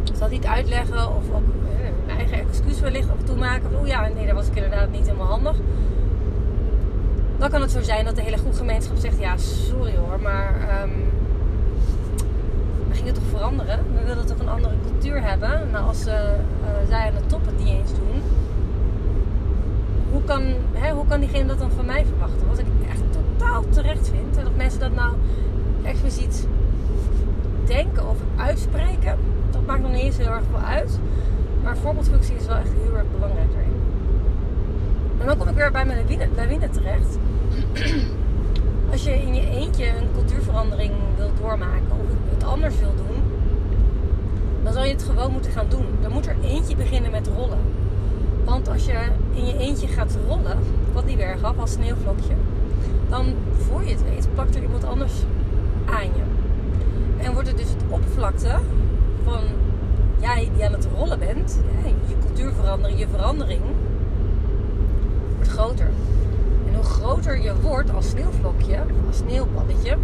Dus 0.02 0.18
dat 0.18 0.30
niet 0.30 0.46
uitleggen 0.46 1.08
of 1.16 1.30
ook 1.34 1.42
uh, 1.42 1.80
hun 2.06 2.16
eigen 2.18 2.38
excuus 2.38 2.80
wellicht 2.80 3.10
af 3.10 3.18
en 3.18 3.24
toe 3.24 3.36
maken. 3.36 3.70
Van, 3.70 3.80
oh 3.80 3.86
ja, 3.86 4.08
nee, 4.14 4.26
dat 4.26 4.34
was 4.34 4.46
ik 4.46 4.54
inderdaad 4.54 4.90
niet 4.90 5.06
helemaal 5.06 5.26
handig. 5.26 5.56
Dan 7.38 7.50
kan 7.50 7.60
het 7.60 7.70
zo 7.70 7.82
zijn 7.82 8.04
dat 8.04 8.16
de 8.16 8.22
hele 8.22 8.36
groepgemeenschap 8.36 8.96
zegt: 8.96 9.18
Ja, 9.18 9.36
sorry 9.36 9.96
hoor, 9.96 10.20
maar 10.20 10.54
um, 10.82 11.10
we 12.88 12.94
gingen 12.94 13.14
toch 13.14 13.28
veranderen. 13.30 13.78
We 13.94 14.04
willen 14.04 14.26
toch 14.26 14.38
een 14.38 14.48
andere 14.48 14.74
cultuur 14.82 15.22
hebben. 15.22 15.68
Nou, 15.72 15.86
als 15.86 16.06
uh, 16.06 16.14
zij 16.88 17.06
aan 17.06 17.14
de 17.14 17.26
top 17.26 17.46
het 17.46 17.58
niet 17.58 17.68
eens 17.68 17.90
doen, 17.90 18.22
hoe 20.12 20.22
kan, 20.24 20.42
hè, 20.72 20.92
hoe 20.92 21.06
kan 21.06 21.20
diegene 21.20 21.46
dat 21.46 21.58
dan 21.58 21.70
van 21.70 21.86
mij 21.86 22.04
verwachten? 22.04 22.48
Wat 22.48 22.58
ik 22.58 22.66
echt 22.88 23.02
totaal 23.10 23.64
terecht 23.68 24.08
vind. 24.08 24.36
En 24.36 24.44
dat 24.44 24.56
mensen 24.56 24.80
dat 24.80 24.94
nou 24.94 25.14
expliciet 25.84 26.46
denken 27.66 28.08
of 28.08 28.16
uitspreken, 28.36 29.18
dat 29.50 29.66
maakt 29.66 29.82
nog 29.82 29.90
niet 29.92 30.02
eens 30.02 30.16
heel 30.16 30.26
erg 30.26 30.44
veel 30.50 30.68
uit. 30.68 30.98
Maar 31.62 31.76
voorbeeldfunctie 31.76 32.36
is 32.36 32.46
wel 32.46 32.56
echt 32.56 32.72
heel 32.82 32.96
erg 32.96 33.06
belangrijk 33.12 33.48
erin. 33.52 33.80
En 35.20 35.26
dan 35.26 35.36
kom 35.36 35.48
ik 35.48 35.54
weer 35.54 35.70
bij 35.70 35.84
mijn 35.84 35.98
lawine, 35.98 36.28
lawine 36.36 36.70
terecht. 36.70 37.18
Als 38.92 39.04
je 39.04 39.22
in 39.22 39.34
je 39.34 39.48
eentje 39.50 39.86
een 39.86 40.08
cultuurverandering 40.14 40.92
wilt 41.16 41.38
doormaken 41.40 41.90
of 41.90 42.34
het 42.34 42.44
anders 42.44 42.78
wil 42.78 42.94
doen, 42.96 43.22
dan 44.62 44.72
zal 44.72 44.84
je 44.84 44.92
het 44.92 45.02
gewoon 45.02 45.32
moeten 45.32 45.52
gaan 45.52 45.66
doen. 45.68 45.86
Dan 46.00 46.12
moet 46.12 46.26
er 46.26 46.36
eentje 46.42 46.76
beginnen 46.76 47.10
met 47.10 47.30
rollen. 47.36 47.58
Want 48.44 48.68
als 48.68 48.84
je 48.84 48.98
in 49.34 49.46
je 49.46 49.58
eentje 49.58 49.86
gaat 49.86 50.18
rollen, 50.28 50.58
wat 50.92 51.06
die 51.06 51.16
berg 51.16 51.42
af 51.42 51.58
als 51.58 51.72
sneeuwvlokje, 51.72 52.34
dan 53.08 53.34
voor 53.52 53.84
je 53.84 53.90
het 53.90 54.04
weet 54.04 54.28
plakt 54.34 54.56
er 54.56 54.62
iemand 54.62 54.84
anders 54.84 55.12
aan 55.92 56.04
je. 56.04 56.22
En 57.24 57.32
wordt 57.32 57.48
het 57.48 57.56
dus 57.56 57.70
het 57.70 57.82
oppervlakte 57.88 58.58
van 59.24 59.40
jij 60.20 60.50
die 60.54 60.64
aan 60.64 60.72
het 60.72 60.88
rollen 60.96 61.18
bent, 61.18 61.58
je 62.06 62.14
cultuurverandering, 62.26 62.98
je 62.98 63.08
verandering, 63.08 63.60
wordt 65.34 65.50
groter. 65.50 65.90
En 66.68 66.74
hoe 66.74 66.84
groter 66.84 67.42
je 67.42 67.60
wordt 67.60 67.94
als 67.94 68.08
sneeuwvlokje, 68.08 68.78
als 69.06 69.16
sneeuwballetje, 69.16 69.96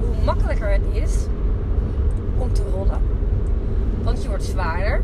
hoe 0.00 0.24
makkelijker 0.24 0.70
het 0.70 0.82
is 0.92 1.26
om 2.38 2.52
te 2.52 2.62
rollen. 2.74 3.00
Want 4.02 4.22
je 4.22 4.28
wordt 4.28 4.44
zwaarder, 4.44 5.02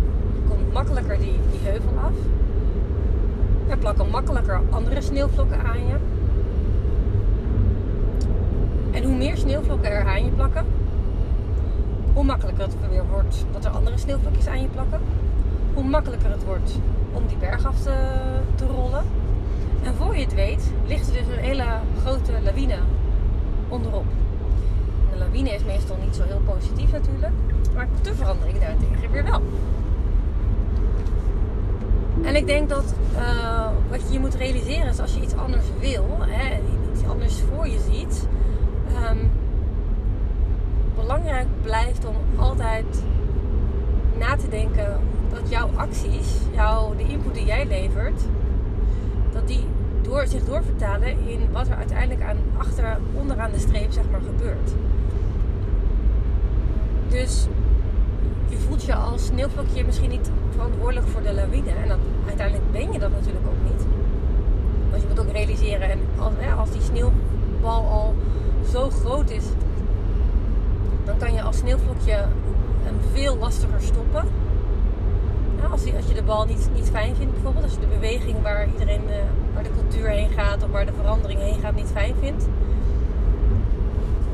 komt 0.48 0.72
makkelijker 0.72 1.18
die, 1.18 1.38
die 1.50 1.60
heuvel 1.62 1.92
af. 2.04 2.14
Er 3.68 3.78
plakken 3.78 4.10
makkelijker 4.10 4.60
andere 4.70 5.00
sneeuwvlokken 5.00 5.58
aan 5.64 5.86
je. 5.86 5.94
En 8.90 9.03
hoe 9.14 9.22
meer 9.22 9.36
sneeuwvlokken 9.36 9.90
er 9.90 10.06
aan 10.06 10.24
je 10.24 10.30
plakken, 10.30 10.66
hoe 12.12 12.24
makkelijker 12.24 12.62
het 12.64 12.74
weer 12.90 13.06
wordt 13.10 13.44
dat 13.52 13.64
er 13.64 13.70
andere 13.70 13.98
sneeuwvlokjes 13.98 14.46
aan 14.46 14.60
je 14.60 14.68
plakken. 14.68 15.00
Hoe 15.74 15.84
makkelijker 15.84 16.30
het 16.30 16.44
wordt 16.44 16.78
om 17.12 17.26
die 17.26 17.36
berg 17.36 17.66
af 17.66 17.80
te, 17.80 17.94
te 18.54 18.66
rollen. 18.66 19.04
En 19.82 19.94
voor 19.94 20.16
je 20.16 20.24
het 20.24 20.34
weet, 20.34 20.72
ligt 20.86 21.06
er 21.08 21.12
dus 21.12 21.36
een 21.36 21.42
hele 21.42 21.64
grote 22.00 22.32
lawine 22.44 22.76
onderop. 23.68 24.04
de 25.12 25.18
lawine 25.18 25.50
is 25.50 25.64
meestal 25.64 25.96
niet 26.04 26.16
zo 26.16 26.22
heel 26.22 26.42
positief 26.44 26.92
natuurlijk, 26.92 27.32
maar 27.74 27.88
de 28.02 28.14
verandering 28.14 28.58
daartegen 28.58 29.10
weer 29.10 29.24
wel. 29.24 29.42
En 32.22 32.36
ik 32.36 32.46
denk 32.46 32.68
dat 32.68 32.94
uh, 33.16 33.68
wat 33.90 34.12
je 34.12 34.18
moet 34.18 34.34
realiseren 34.34 34.88
is 34.88 35.00
als 35.00 35.14
je 35.14 35.20
iets 35.20 35.34
anders 35.34 35.66
wil, 35.80 36.06
hè, 36.20 36.60
iets 36.92 37.04
anders 37.08 37.42
voor 37.50 37.68
je 37.68 37.78
ziet, 37.90 38.26
um, 39.10 39.30
belangrijk 40.96 41.46
blijft 41.62 42.06
om 42.06 42.16
altijd 42.36 43.02
na 44.18 44.36
te 44.36 44.48
denken 44.48 45.00
dat 45.32 45.50
jouw 45.50 45.68
acties, 45.74 46.38
jouw, 46.52 46.94
de 46.96 47.02
input 47.08 47.34
die 47.34 47.44
jij 47.44 47.66
levert, 47.66 48.22
dat 49.32 49.48
die 49.48 49.64
door, 50.02 50.26
zich 50.26 50.44
doorvertalen 50.44 51.28
in 51.28 51.40
wat 51.52 51.68
er 51.68 51.76
uiteindelijk 51.76 52.22
aan, 52.22 52.36
achter, 52.56 52.98
onderaan 53.14 53.50
de 53.50 53.58
streep 53.58 53.92
zeg 53.92 54.04
maar, 54.10 54.20
gebeurt. 54.20 54.70
Dus 57.08 57.46
je 58.48 58.58
voelt 58.58 58.84
je 58.84 58.94
als 58.94 59.26
sneeuwvlokje 59.26 59.84
misschien 59.84 60.10
niet 60.10 60.30
verantwoordelijk 60.50 61.06
voor 61.06 61.22
de 61.22 61.32
lawine. 61.32 61.70
En 61.70 61.88
dan, 61.88 61.98
uiteindelijk 62.26 62.72
ben 62.72 62.92
je 62.92 62.98
dat 62.98 63.10
natuurlijk 63.10 63.46
ook 63.46 63.70
niet. 63.72 63.86
Want 64.90 65.02
je 65.02 65.08
moet 65.08 65.20
ook 65.20 65.32
realiseren, 65.32 65.90
en 65.90 65.98
als, 66.18 66.32
hè, 66.36 66.52
als 66.52 66.70
die 66.70 66.82
sneeuwbal 66.82 67.88
al 67.88 68.13
dan 71.04 71.16
kan 71.16 71.32
je 71.32 71.42
als 71.42 71.56
sneeuwvlokje 71.56 72.26
hem 72.82 72.94
veel 73.12 73.36
lastiger 73.36 73.82
stoppen. 73.82 74.24
als, 75.70 75.84
je, 75.84 75.96
als 75.96 76.06
je 76.06 76.14
de 76.14 76.22
bal 76.22 76.44
niet, 76.44 76.68
niet 76.74 76.90
fijn 76.90 77.16
vindt 77.16 77.32
bijvoorbeeld, 77.32 77.64
als 77.64 77.74
je 77.74 77.80
de 77.80 77.86
beweging 77.86 78.42
waar 78.42 78.68
iedereen, 78.72 79.02
uh, 79.08 79.14
waar 79.54 79.62
de 79.62 79.70
cultuur 79.74 80.08
heen 80.08 80.30
gaat 80.30 80.62
of 80.62 80.70
waar 80.70 80.86
de 80.86 80.92
verandering 80.92 81.40
heen 81.40 81.60
gaat 81.60 81.74
niet 81.74 81.90
fijn 81.92 82.14
vindt, 82.20 82.46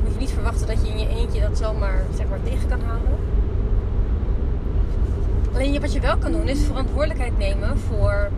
moet 0.03 0.13
je 0.13 0.19
niet 0.19 0.31
verwachten 0.31 0.67
dat 0.67 0.81
je 0.81 0.91
in 0.91 0.99
je 0.99 1.07
eentje 1.07 1.41
dat 1.41 1.57
zomaar 1.57 2.03
zeg 2.15 2.27
maar, 2.27 2.43
tegen 2.43 2.69
kan 2.69 2.81
houden. 2.81 3.17
Alleen 5.53 5.81
wat 5.81 5.93
je 5.93 5.99
wel 5.99 6.17
kan 6.17 6.31
doen 6.31 6.47
is 6.47 6.63
verantwoordelijkheid 6.63 7.37
nemen 7.37 7.77
voor 7.77 8.29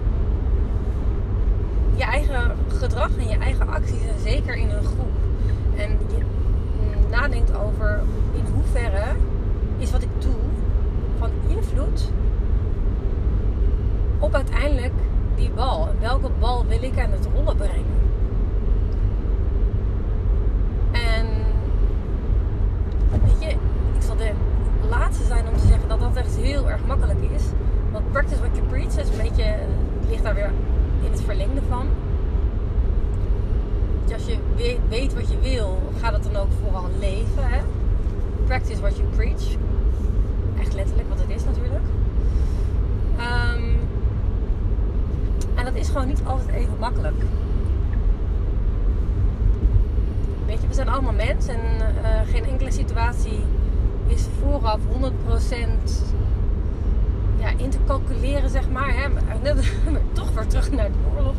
je 1.96 2.03
eigen 2.03 2.51
gedrag 2.67 3.10
en 3.17 3.27
je 3.27 3.38
eigen 3.38 3.67
acties. 3.67 4.01
En 4.01 4.20
zeker 4.24 4.55
in 4.55 4.70
een 4.70 4.84
groep. 4.84 5.12
En 5.75 5.98
nadenkt 7.22 7.55
over 7.55 8.01
in 8.32 8.46
hoeverre 8.53 9.15
is 9.77 9.91
wat 9.91 10.01
ik 10.01 10.10
doe 10.20 10.36
van 11.20 11.29
invloed 11.48 12.12
op 14.20 14.36
uiteindelijk 14.36 14.93
die 15.36 15.50
bal. 15.50 15.88
Welke 16.00 16.29
bal 16.39 16.65
wil 16.65 16.84
ik 16.84 17.00
aan 17.00 17.12
het 17.12 17.27
rollen 17.36 17.55
brengen? 17.55 18.01
En 20.91 21.27
weet 23.24 23.41
je, 23.41 23.50
ik 23.96 24.01
zal 24.01 24.15
de 24.15 24.32
laatste 24.89 25.25
zijn 25.25 25.48
om 25.48 25.58
te 25.58 25.67
zeggen 25.67 25.89
dat 25.89 26.00
dat 26.00 26.15
echt 26.15 26.36
heel 26.36 26.70
erg 26.70 26.86
makkelijk 26.86 27.20
is. 27.36 27.43
Want 27.91 28.12
practice 28.12 28.39
what 28.39 28.55
you 28.55 28.67
preach 28.67 28.98
is 28.98 29.10
een 29.10 29.24
beetje, 29.24 29.55
ligt 30.10 30.24
daar 30.24 30.36
weer 30.36 30.51
in 31.03 31.12
het 31.12 31.22
verlengde 31.22 31.62
van. 31.70 31.88
Als 34.23 34.31
je 34.31 34.77
weet, 34.89 35.13
wat 35.13 35.31
je 35.31 35.39
wil, 35.39 35.81
ga 35.99 36.11
dat 36.11 36.23
dan 36.23 36.35
ook 36.35 36.47
vooral 36.61 36.89
leven. 36.99 37.49
Hè? 37.49 37.61
Practice 38.45 38.81
what 38.81 38.97
you 38.97 39.07
preach. 39.15 39.43
Echt 40.59 40.73
letterlijk 40.73 41.09
wat 41.09 41.19
het 41.19 41.29
is 41.29 41.43
natuurlijk. 41.43 41.83
Um, 43.17 43.79
en 45.55 45.65
dat 45.65 45.75
is 45.75 45.87
gewoon 45.87 46.07
niet 46.07 46.21
altijd 46.25 46.49
even 46.49 46.73
makkelijk. 46.79 47.21
Weet 50.45 50.61
je, 50.61 50.67
we 50.67 50.73
zijn 50.73 50.89
allemaal 50.89 51.13
mensen 51.13 51.53
en 51.53 51.95
uh, 52.01 52.31
geen 52.31 52.45
enkele 52.45 52.71
situatie 52.71 53.39
is 54.07 54.25
vooraf 54.41 54.79
100% 54.79 55.09
ja, 57.39 57.49
in 57.57 57.69
te 57.69 57.77
calculeren, 57.87 58.49
zeg 58.49 58.69
maar. 58.69 58.93
Hè? 58.95 59.09
Toch 60.13 60.31
weer 60.33 60.47
terug 60.47 60.71
naar 60.71 60.91
de 60.91 60.97
oorlog. 61.15 61.35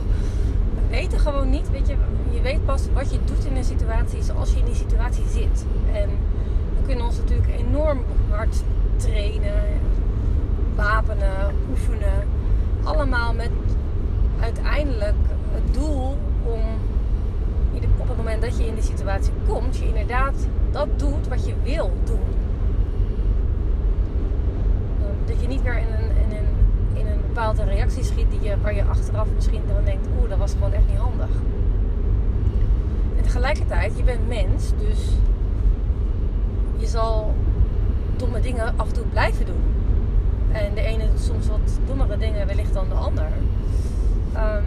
We 0.94 1.00
weten 1.00 1.20
gewoon 1.20 1.50
niet, 1.50 1.70
weet 1.70 1.88
je, 1.88 1.96
je 2.30 2.40
weet 2.40 2.64
pas 2.64 2.82
wat 2.92 3.12
je 3.12 3.18
doet 3.24 3.44
in 3.44 3.56
een 3.56 3.64
situatie 3.64 4.22
zoals 4.22 4.50
je 4.50 4.58
in 4.58 4.64
die 4.64 4.74
situatie 4.74 5.24
zit. 5.28 5.64
En 5.92 6.08
we 6.76 6.86
kunnen 6.86 7.04
ons 7.04 7.16
natuurlijk 7.16 7.48
enorm 7.58 8.02
hard 8.30 8.62
trainen, 8.96 9.62
wapenen, 10.74 11.54
oefenen. 11.70 12.28
Allemaal 12.84 13.34
met 13.34 13.50
uiteindelijk 14.40 15.16
het 15.50 15.74
doel 15.74 16.18
om 16.42 16.60
op 17.96 18.08
het 18.08 18.16
moment 18.16 18.42
dat 18.42 18.58
je 18.58 18.66
in 18.66 18.74
die 18.74 18.82
situatie 18.82 19.32
komt, 19.46 19.76
je 19.76 19.86
inderdaad 19.86 20.34
dat 20.70 20.88
doet 20.96 21.28
wat 21.28 21.46
je 21.46 21.54
wil 21.62 21.92
doen 22.04 22.34
dat 25.24 25.40
je 25.40 25.48
niet 25.48 25.62
weer 25.62 25.78
in 25.78 25.86
een, 25.86 26.30
in 26.30 26.36
een, 26.36 26.46
in 26.98 27.06
een 27.06 27.20
bepaalde 27.34 27.64
reactie 27.64 28.04
schiet 28.04 28.30
die 28.30 28.42
je, 28.42 28.60
waar 28.60 28.74
je 28.74 28.84
achteraf 28.84 29.28
misschien 29.34 29.62
dan 29.74 29.84
denkt, 29.84 30.06
oeh, 30.18 30.28
dat 30.28 30.38
was 30.38 30.52
gewoon 30.52 30.72
echt 30.72 30.86
niet 30.88 30.96
handig. 30.96 31.28
En 33.16 33.22
tegelijkertijd, 33.22 33.96
je 33.96 34.02
bent 34.02 34.28
mens, 34.28 34.70
dus 34.78 34.98
je 36.76 36.86
zal 36.86 37.34
domme 38.16 38.40
dingen 38.40 38.72
af 38.76 38.86
en 38.88 38.94
toe 38.94 39.06
blijven 39.06 39.46
doen. 39.46 39.62
En 40.52 40.74
de 40.74 40.80
ene 40.80 41.08
doet 41.10 41.20
soms 41.20 41.46
wat 41.46 41.78
dommere 41.86 42.16
dingen 42.16 42.46
wellicht 42.46 42.74
dan 42.74 42.88
de 42.88 42.94
ander. 42.94 43.28
Ehm, 44.32 44.64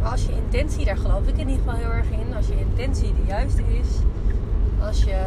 maar 0.00 0.10
als 0.10 0.24
je 0.24 0.32
intentie, 0.32 0.84
daar 0.84 0.96
geloof 0.96 1.26
ik 1.26 1.38
in 1.38 1.48
ieder 1.48 1.64
geval 1.64 1.74
heel 1.74 1.92
erg 1.92 2.10
in. 2.10 2.34
Als 2.36 2.46
je 2.46 2.58
intentie 2.58 3.14
de 3.14 3.26
juiste 3.26 3.62
is. 3.62 3.88
Als 4.80 5.04
je 5.04 5.24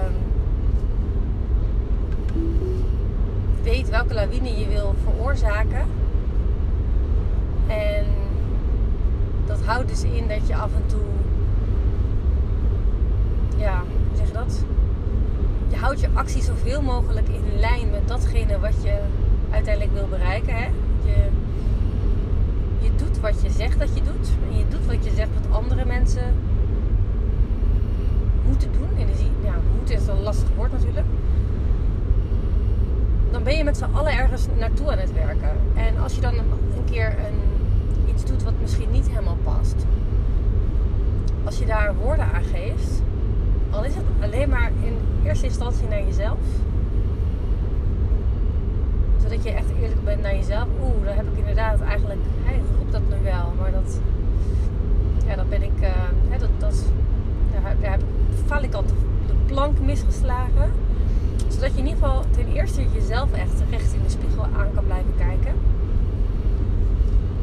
weet 3.65 3.89
welke 3.89 4.13
lawine 4.13 4.60
je 4.60 4.67
wil 4.67 4.95
veroorzaken. 5.03 5.86
En 7.67 8.05
dat 9.45 9.62
houdt 9.62 9.88
dus 9.88 10.03
in 10.03 10.27
dat 10.27 10.48
je 10.48 10.55
af 10.55 10.69
en 10.75 10.86
toe, 10.86 11.05
ja, 13.57 13.79
hoe 13.79 14.17
zeg 14.17 14.27
je 14.27 14.34
dat? 14.34 14.63
Je 15.69 15.75
houdt 15.75 16.00
je 16.00 16.10
actie 16.13 16.41
zoveel 16.41 16.81
mogelijk 16.81 17.27
in 17.27 17.60
lijn 17.60 17.89
met 17.89 18.07
datgene 18.07 18.60
wat 18.60 18.84
je 18.84 19.00
uiteindelijk 19.51 19.93
wil 19.93 20.07
bereiken. 20.07 20.55
Hè? 20.55 20.65
Je, 21.03 21.29
je 22.79 22.95
doet 22.95 23.19
wat 23.19 23.41
je 23.41 23.50
zegt 23.50 23.79
dat 23.79 23.95
je 23.95 24.01
doet. 24.03 24.29
En 24.50 24.57
je 24.57 24.67
doet 24.67 24.86
wat 24.86 25.05
je 25.05 25.12
zegt 25.15 25.29
wat 25.34 25.57
andere 25.57 25.86
mensen 25.86 26.34
moeten 28.45 28.72
doen. 28.72 28.89
In 28.98 29.07
de 29.07 29.15
zin, 29.15 29.31
ja, 29.43 29.53
moeten 29.77 29.95
is 29.95 30.07
een 30.07 30.22
lastig 30.22 30.50
woord 30.55 30.72
natuurlijk 30.72 31.05
dan 33.36 33.44
ben 33.44 33.58
je 33.58 33.63
met 33.63 33.77
z'n 33.77 33.94
allen 33.94 34.18
ergens 34.18 34.46
naartoe 34.58 34.92
aan 34.92 34.98
het 34.98 35.13
werken. 35.13 35.50
En 35.74 35.98
als 35.98 36.15
je 36.15 36.22
dan 36.22 36.34
een 36.38 36.86
keer 36.92 37.08
een, 37.08 37.39
iets 38.10 38.25
doet 38.25 38.44
wat 38.44 38.54
misschien 38.62 38.92
niet 38.92 39.08
helemaal 39.08 39.38
past, 39.44 39.75
als 41.44 41.60
je 41.60 41.65
daar 41.65 41.96
woorden 41.96 42.25
aan 42.25 42.44
geeft, 42.44 43.01
al 43.70 43.84
is 43.84 43.96
het 43.96 44.04
alleen 44.22 44.50
maar 44.50 44.72
in 44.84 44.98
eerste 45.24 45.46
instantie 45.46 45.88
naar 45.88 46.04
jezelf. 46.04 46.38
Zodat 49.22 49.44
je 49.44 49.51
echt 49.51 49.70
eerlijk 49.82 50.04
bent 50.04 50.22
naar 50.22 50.36
jezelf. 50.36 50.68
Oeh, 50.82 51.06
daar 51.06 51.15
heb 51.15 51.25
ik 51.32 51.38
inderdaad 51.38 51.82
eigenlijk, 51.82 52.22
hij 52.44 52.62
roept 52.77 52.92
dat 52.92 53.01
nu 53.10 53.24
wel, 53.24 53.54
maar 53.60 53.72
dat, 53.72 54.00
ja, 55.25 55.36
dan 55.36 55.50
ben 55.50 55.63
ik, 55.63 55.82
uh, 55.82 56.39
dat, 56.39 56.50
dat, 56.58 56.84
daar 57.82 57.92
heb 57.92 58.00
ik 58.00 58.06
falikant 58.46 58.89
de 59.27 59.34
plank 59.46 59.80
misgeslagen 59.80 60.72
zodat 61.48 61.72
je 61.74 61.80
in 61.80 61.88
ieder 61.88 62.04
geval 62.04 62.24
ten 62.32 62.54
eerste 62.54 62.86
jezelf 62.94 63.32
echt 63.32 63.64
recht 63.70 63.94
in 63.94 64.04
de 64.04 64.10
spiegel 64.10 64.44
aan 64.44 64.74
kan 64.74 64.86
blijven 64.86 65.14
kijken. 65.18 65.54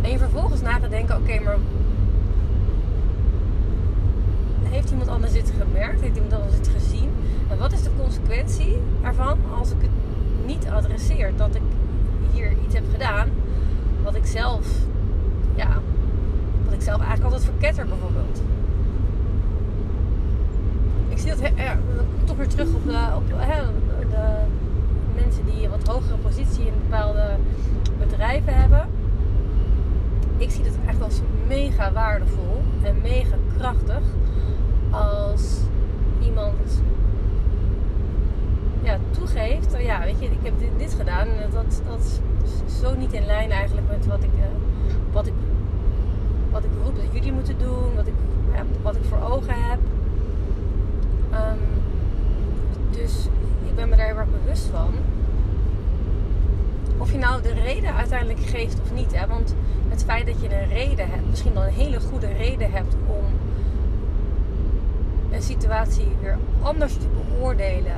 En 0.02 0.10
je 0.10 0.18
vervolgens 0.18 0.60
na 0.60 0.78
te 0.78 0.88
denken, 0.88 1.16
oké, 1.16 1.40
maar 1.40 1.56
heeft 4.72 4.90
iemand 4.90 5.08
anders 5.08 5.32
dit 5.32 5.52
gemerkt, 5.58 6.00
heeft 6.00 6.14
iemand 6.14 6.32
anders 6.32 6.56
dit 6.56 6.68
gezien. 6.68 7.10
En 7.50 7.58
wat 7.58 7.72
is 7.72 7.82
de 7.82 7.90
consequentie 7.98 8.78
ervan 9.02 9.38
als 9.58 9.70
ik 9.70 9.76
het 9.80 9.90
niet 10.46 10.66
adresseer? 10.68 11.32
Dat 11.36 11.54
ik 11.54 11.62
hier 12.32 12.52
iets 12.64 12.74
heb 12.74 12.84
gedaan 12.92 13.28
wat 14.02 14.14
ik 14.14 14.26
zelf, 14.26 14.66
ja, 15.54 15.80
wat 16.64 16.74
ik 16.74 16.80
zelf 16.80 17.00
eigenlijk 17.00 17.32
altijd 17.32 17.50
verketter 17.50 17.86
bijvoorbeeld. 17.86 18.42
Ik 21.08 21.18
zie 21.18 21.30
dat, 21.30 21.38
ja, 21.56 21.78
toch 22.24 22.36
weer 22.36 22.48
terug 22.48 22.74
op, 22.74 22.84
de, 22.84 23.34
hè, 23.36 23.62
de 24.12 24.44
mensen 25.14 25.44
die 25.44 25.64
een 25.64 25.70
wat 25.70 25.88
hogere 25.88 26.16
positie 26.16 26.66
in 26.66 26.72
bepaalde 26.88 27.36
bedrijven 27.98 28.54
hebben. 28.54 28.88
Ik 30.36 30.50
zie 30.50 30.64
het 30.64 30.78
echt 30.86 31.02
als 31.02 31.20
mega 31.46 31.92
waardevol 31.92 32.62
en 32.82 33.00
mega 33.02 33.36
krachtig 33.58 34.02
als 34.90 35.60
iemand 36.20 36.82
ja, 38.82 38.98
toegeeft, 39.10 39.76
ja, 39.78 40.00
weet 40.00 40.20
je, 40.20 40.26
ik 40.26 40.38
heb 40.42 40.54
dit, 40.78 40.94
gedaan 40.94 41.26
en 41.28 41.50
dat, 41.50 41.82
dat 41.88 42.20
is 42.44 42.80
zo 42.80 42.94
niet 42.94 43.12
in 43.12 43.26
lijn 43.26 43.50
eigenlijk 43.50 43.88
met 43.88 44.06
wat 44.06 44.22
ik, 44.22 44.30
uh, 44.36 44.44
wat 45.12 45.26
ik, 45.26 45.32
wat 46.50 46.64
ik 46.64 46.70
roep 46.84 46.96
dat 46.96 47.12
jullie 47.12 47.32
moeten 47.32 47.58
doen, 47.58 47.94
wat 47.94 48.06
ik, 48.06 48.14
wat 48.82 48.96
ik 48.96 49.04
voor 49.04 49.20
ogen 49.30 49.54
heb. 49.54 49.78
Um, 51.32 51.58
dus 52.90 53.28
ik 53.72 53.78
ben 53.78 53.88
me 53.88 53.96
daar 53.96 54.06
heel 54.06 54.16
erg 54.16 54.30
bewust 54.42 54.66
van. 54.66 54.94
Of 56.98 57.12
je 57.12 57.18
nou 57.18 57.42
de 57.42 57.52
reden 57.52 57.94
uiteindelijk 57.94 58.40
geeft 58.40 58.80
of 58.80 58.92
niet. 58.92 59.16
Hè? 59.16 59.26
Want 59.26 59.54
het 59.88 60.04
feit 60.04 60.26
dat 60.26 60.40
je 60.40 60.60
een 60.60 60.68
reden 60.68 61.10
hebt, 61.10 61.30
misschien 61.30 61.52
wel 61.52 61.62
een 61.62 61.72
hele 61.72 62.00
goede 62.00 62.32
reden 62.32 62.72
hebt 62.72 62.94
om 63.06 63.24
een 65.30 65.42
situatie 65.42 66.08
weer 66.20 66.38
anders 66.62 66.92
te 66.92 67.06
beoordelen 67.08 67.96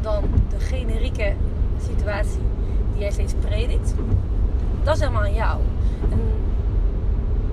dan 0.00 0.24
de 0.48 0.58
generieke 0.58 1.34
situatie 1.86 2.42
die 2.92 3.00
jij 3.00 3.10
steeds 3.10 3.34
predikt. 3.40 3.94
Dat 4.82 4.94
is 4.94 5.00
helemaal 5.00 5.22
aan 5.22 5.34
jou. 5.34 5.60
En 6.10 6.20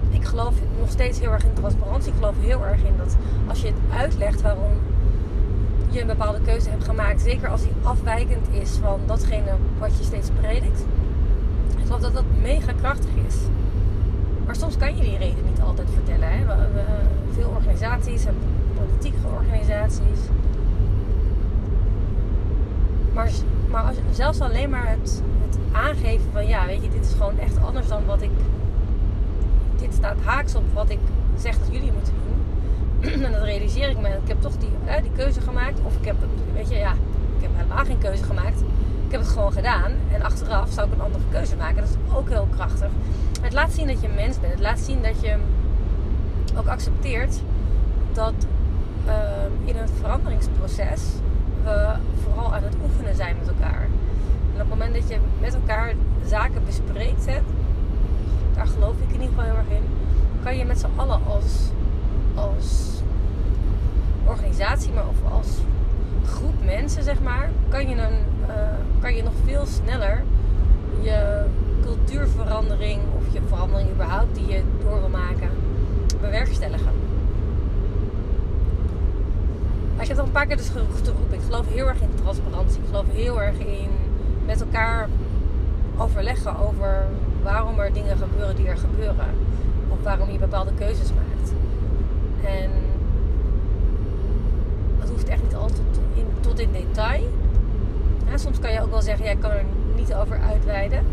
ik 0.10 0.26
geloof 0.26 0.54
nog 0.80 0.90
steeds 0.90 1.20
heel 1.20 1.32
erg 1.32 1.44
in 1.44 1.54
transparantie. 1.54 2.12
Ik 2.12 2.18
geloof 2.18 2.36
heel 2.40 2.66
erg 2.66 2.84
in 2.84 2.98
dat 2.98 3.18
als 3.48 3.62
je 3.62 3.68
het 3.68 3.98
uitlegt 3.98 4.42
waarom 4.42 4.72
je 5.98 6.04
een 6.04 6.18
bepaalde 6.18 6.42
keuze 6.42 6.70
hebt 6.70 6.84
gemaakt, 6.84 7.22
zeker 7.22 7.50
als 7.50 7.62
die 7.62 7.72
afwijkend 7.84 8.48
is 8.52 8.72
van 8.82 9.00
datgene 9.06 9.52
wat 9.80 9.98
je 9.98 10.04
steeds 10.04 10.30
predikt. 10.42 10.86
Ik 11.78 11.86
geloof 11.86 12.02
dat 12.02 12.14
dat 12.14 12.24
mega 12.42 12.72
krachtig 12.72 13.10
is. 13.28 13.36
Maar 14.46 14.56
soms 14.56 14.78
kan 14.78 14.96
je 14.96 15.02
die 15.02 15.18
reden 15.18 15.46
niet 15.46 15.62
altijd 15.62 15.88
vertellen. 15.94 16.30
Hè? 16.30 16.46
We, 16.46 16.84
veel 17.32 17.50
organisaties 17.50 18.26
en 18.26 18.36
politieke 18.76 19.28
organisaties. 19.36 20.20
Maar, 23.14 23.30
maar 23.70 23.94
zelfs 24.12 24.42
alleen 24.42 24.70
maar 24.70 24.90
het, 24.90 25.22
het 25.50 25.58
aangeven 25.72 26.32
van 26.32 26.48
ja, 26.48 26.66
weet 26.66 26.84
je, 26.84 26.90
dit 26.90 27.06
is 27.06 27.14
gewoon 27.14 27.40
echt 27.40 27.62
anders 27.62 27.88
dan 27.88 28.06
wat 28.06 28.22
ik. 28.22 28.32
Dit 29.80 29.94
staat 29.94 30.18
haaks 30.24 30.56
op 30.56 30.64
wat 30.74 30.90
ik 30.90 31.00
zeg 31.38 31.58
dat 31.60 31.68
jullie 31.72 31.92
moeten 31.92 32.14
doen. 32.14 32.27
en 33.26 33.32
dat 33.32 33.44
realiseer 33.44 33.90
ik 33.90 33.98
me. 34.00 34.08
Ik 34.08 34.28
heb 34.28 34.42
toch 34.42 34.58
die, 34.58 34.70
die 35.02 35.12
keuze 35.16 35.42
gemaakt. 35.42 35.80
Of 35.84 35.98
ik 35.98 36.06
heb, 36.06 36.16
weet 36.54 36.70
je, 36.70 36.76
ja, 36.76 36.92
ik 37.38 37.42
heb 37.42 37.52
helemaal 37.54 37.86
geen 37.86 37.98
keuze 37.98 38.24
gemaakt. 38.24 38.60
Ik 39.06 39.12
heb 39.12 39.22
het 39.22 39.30
gewoon 39.30 39.52
gedaan. 39.52 39.92
En 40.12 40.22
achteraf 40.22 40.72
zou 40.72 40.88
ik 40.88 40.94
een 40.94 41.02
andere 41.02 41.24
keuze 41.32 41.56
maken. 41.56 41.76
Dat 41.76 41.90
is 41.90 42.16
ook 42.16 42.30
heel 42.30 42.48
krachtig. 42.56 42.90
Het 43.42 43.54
laat 43.54 43.72
zien 43.72 43.88
dat 43.88 44.02
je 44.02 44.08
een 44.08 44.16
mens 44.16 44.40
bent. 44.40 44.54
Het 44.54 44.62
laat 44.62 44.80
zien 44.80 45.02
dat 45.02 45.22
je 45.22 45.36
ook 46.58 46.68
accepteert 46.68 47.42
dat 48.14 48.34
uh, 49.08 49.14
in 49.66 49.78
een 49.78 49.88
veranderingsproces 50.02 51.02
we 51.64 51.94
vooral 52.24 52.54
aan 52.54 52.64
het 52.64 52.76
oefenen 52.84 53.16
zijn 53.16 53.36
met 53.40 53.48
elkaar. 53.48 53.82
En 54.54 54.54
op 54.54 54.58
het 54.60 54.70
moment 54.70 54.94
dat 54.94 55.10
je 55.10 55.18
met 55.40 55.54
elkaar 55.54 55.94
zaken 56.26 56.66
bespreekt, 56.66 57.26
daar 58.56 58.68
geloof 58.68 58.96
ik 58.96 59.08
in 59.08 59.22
ieder 59.22 59.28
geval 59.28 59.44
heel 59.44 59.56
erg 59.56 59.70
in, 59.70 59.84
kan 60.44 60.58
je 60.58 60.66
met 60.66 60.80
z'n 60.80 60.90
allen 60.96 61.20
als 61.26 61.72
als 62.38 62.97
organisatie, 64.28 64.94
maar 64.94 65.08
of 65.08 65.32
als 65.32 65.48
groep 66.26 66.66
mensen, 66.66 67.04
zeg 67.04 67.22
maar, 67.22 67.50
kan 67.70 67.90
je, 67.90 67.96
een, 67.96 68.48
uh, 68.48 68.56
kan 69.00 69.16
je 69.16 69.24
nog 69.24 69.34
veel 69.46 69.66
sneller 69.66 70.24
je 71.02 71.46
cultuurverandering 71.82 73.02
of 73.18 73.34
je 73.34 73.40
verandering 73.48 73.92
überhaupt 73.92 74.36
die 74.36 74.48
je 74.48 74.62
door 74.84 75.00
wil 75.00 75.10
maken, 75.10 75.50
bewerkstelligen. 76.22 76.92
Maar 79.94 80.06
ik 80.06 80.08
heb 80.08 80.18
al 80.18 80.26
een 80.26 80.32
paar 80.32 80.46
keer 80.46 80.58
dus 80.58 80.70
geroepen. 80.70 81.34
Ik 81.34 81.42
geloof 81.46 81.66
heel 81.74 81.88
erg 81.88 82.02
in 82.02 82.10
transparantie. 82.24 82.80
Ik 82.80 82.88
geloof 82.88 83.06
heel 83.12 83.42
erg 83.42 83.58
in 83.58 83.90
met 84.46 84.62
elkaar 84.62 85.08
overleggen 85.98 86.60
over 86.60 87.06
waarom 87.44 87.80
er 87.80 87.94
dingen 87.94 88.18
gebeuren 88.18 88.56
die 88.56 88.68
er 88.68 88.78
gebeuren. 88.78 89.28
Of 89.90 90.04
waarom 90.04 90.32
je 90.32 90.38
bepaalde 90.38 90.74
keuzes 90.74 91.10
maakt. 91.14 91.52
En 92.44 92.70
hoeft 95.18 95.30
echt 95.30 95.44
niet 95.44 95.56
altijd 95.56 95.82
in, 96.14 96.26
tot 96.40 96.60
in 96.60 96.72
detail. 96.72 97.24
soms 98.36 98.60
kan 98.60 98.72
je 98.72 98.82
ook 98.82 98.90
wel 98.90 99.02
zeggen, 99.02 99.26
jij 99.26 99.36
kan 99.36 99.52
er 99.52 99.64
niet 99.96 100.14
over 100.14 100.40
uitweiden. 100.40 101.06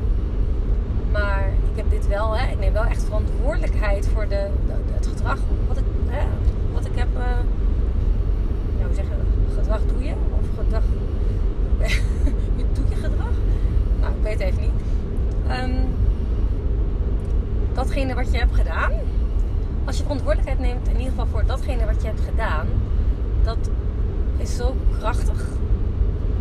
Maar 1.13 1.49
ik 1.71 1.77
heb 1.77 1.91
dit 1.91 2.09
wel, 2.09 2.37
hè, 2.37 2.53
ik 2.53 2.59
neem 2.59 2.73
wel 2.73 2.85
echt 2.85 3.03
verantwoordelijkheid 3.03 4.09
voor 4.09 4.29
de, 4.29 4.49
het 4.93 5.07
gedrag 5.07 5.39
wat 5.69 5.77
ik, 5.77 5.85
hè, 6.07 6.27
wat 6.73 6.85
ik 6.85 6.93
heb. 6.95 7.09
Ja, 8.79 8.87
hoe 8.87 8.95
zeggen, 8.95 9.17
gedrag 9.57 9.81
doe 9.87 10.05
je? 10.05 10.13
Of 10.41 10.65
gedrag. 10.65 10.83
je 12.57 12.65
doet 12.73 12.89
je 12.89 12.95
gedrag? 12.95 13.35
Nou, 14.01 14.13
ik 14.15 14.23
weet 14.23 14.39
het 14.39 14.43
even 14.43 14.61
niet. 14.61 14.81
Um, 15.51 15.95
datgene 17.73 18.15
wat 18.15 18.33
je 18.33 18.39
hebt 18.39 18.55
gedaan, 18.55 18.93
als 19.85 19.97
je 19.97 20.03
verantwoordelijkheid 20.03 20.61
neemt, 20.61 20.89
in 20.89 20.97
ieder 20.97 21.11
geval 21.11 21.27
voor 21.27 21.47
datgene 21.47 21.85
wat 21.85 22.03
je 22.03 22.07
hebt 22.07 22.21
gedaan, 22.21 22.67
dat 23.43 23.71
is 24.45 24.57
zo 24.57 24.75
krachtig 24.99 25.47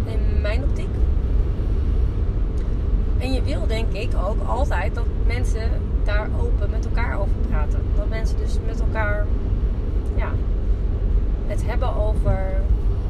in 0.06 0.42
mijn 0.42 0.64
optiek. 0.64 0.90
En 3.18 3.34
je 3.34 3.42
wil 3.42 3.68
denk 3.68 3.94
ik 3.94 4.10
ook 4.28 4.48
altijd 4.48 4.96
dat 4.96 5.06
mensen 5.26 5.70
daar 6.04 6.30
open 6.40 6.70
met 6.70 6.86
elkaar 6.86 7.20
over 7.20 7.36
praten. 7.50 7.82
Dat 7.96 8.10
mensen 8.10 8.38
dus 8.38 8.58
met 8.66 8.80
elkaar 8.80 9.26
ja, 10.16 10.32
het 11.48 11.66
hebben 11.66 11.96
over 11.96 12.62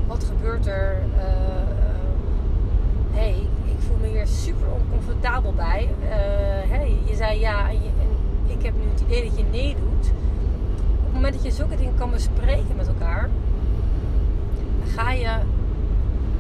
wat 0.08 0.24
gebeurt 0.24 0.66
er. 0.66 1.04
Uh, 1.16 1.22
hey, 3.12 3.36
ik 3.66 3.78
voel 3.78 3.98
me 4.02 4.08
hier 4.08 4.28
super 4.28 4.68
oncomfortabel 4.82 5.54
bij. 5.54 5.90
Uh, 6.04 6.10
hey, 6.72 6.98
je 7.06 7.16
zei 7.16 7.40
ja 7.40 7.70
en, 7.70 7.76
en 7.76 8.10
ik 8.58 8.64
heb 8.64 8.74
nu 8.74 8.90
het 8.92 9.02
idee 9.02 9.24
dat 9.24 9.38
je 9.38 9.44
nee 9.52 9.76
doet 9.76 10.12
het 11.04 11.22
moment 11.22 11.34
dat 11.34 11.44
je 11.44 11.52
zulke 11.52 11.76
dingen 11.76 11.96
kan 11.96 12.12
bespreken 12.12 12.76
met 12.76 12.88
elkaar, 12.88 13.30
ga 14.96 15.12
je 15.12 15.36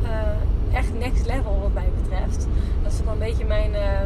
uh, 0.04 0.78
echt 0.78 1.00
next 1.00 1.26
level 1.26 1.60
wat 1.62 1.74
mij 1.74 1.90
betreft. 2.02 2.48
Dat 2.84 2.92
is 2.92 3.00
ook 3.00 3.06
wel 3.06 3.14
een 3.14 3.20
beetje 3.20 3.46
mijn, 3.46 3.72
uh, 3.72 4.00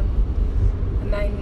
mijn, 1.08 1.32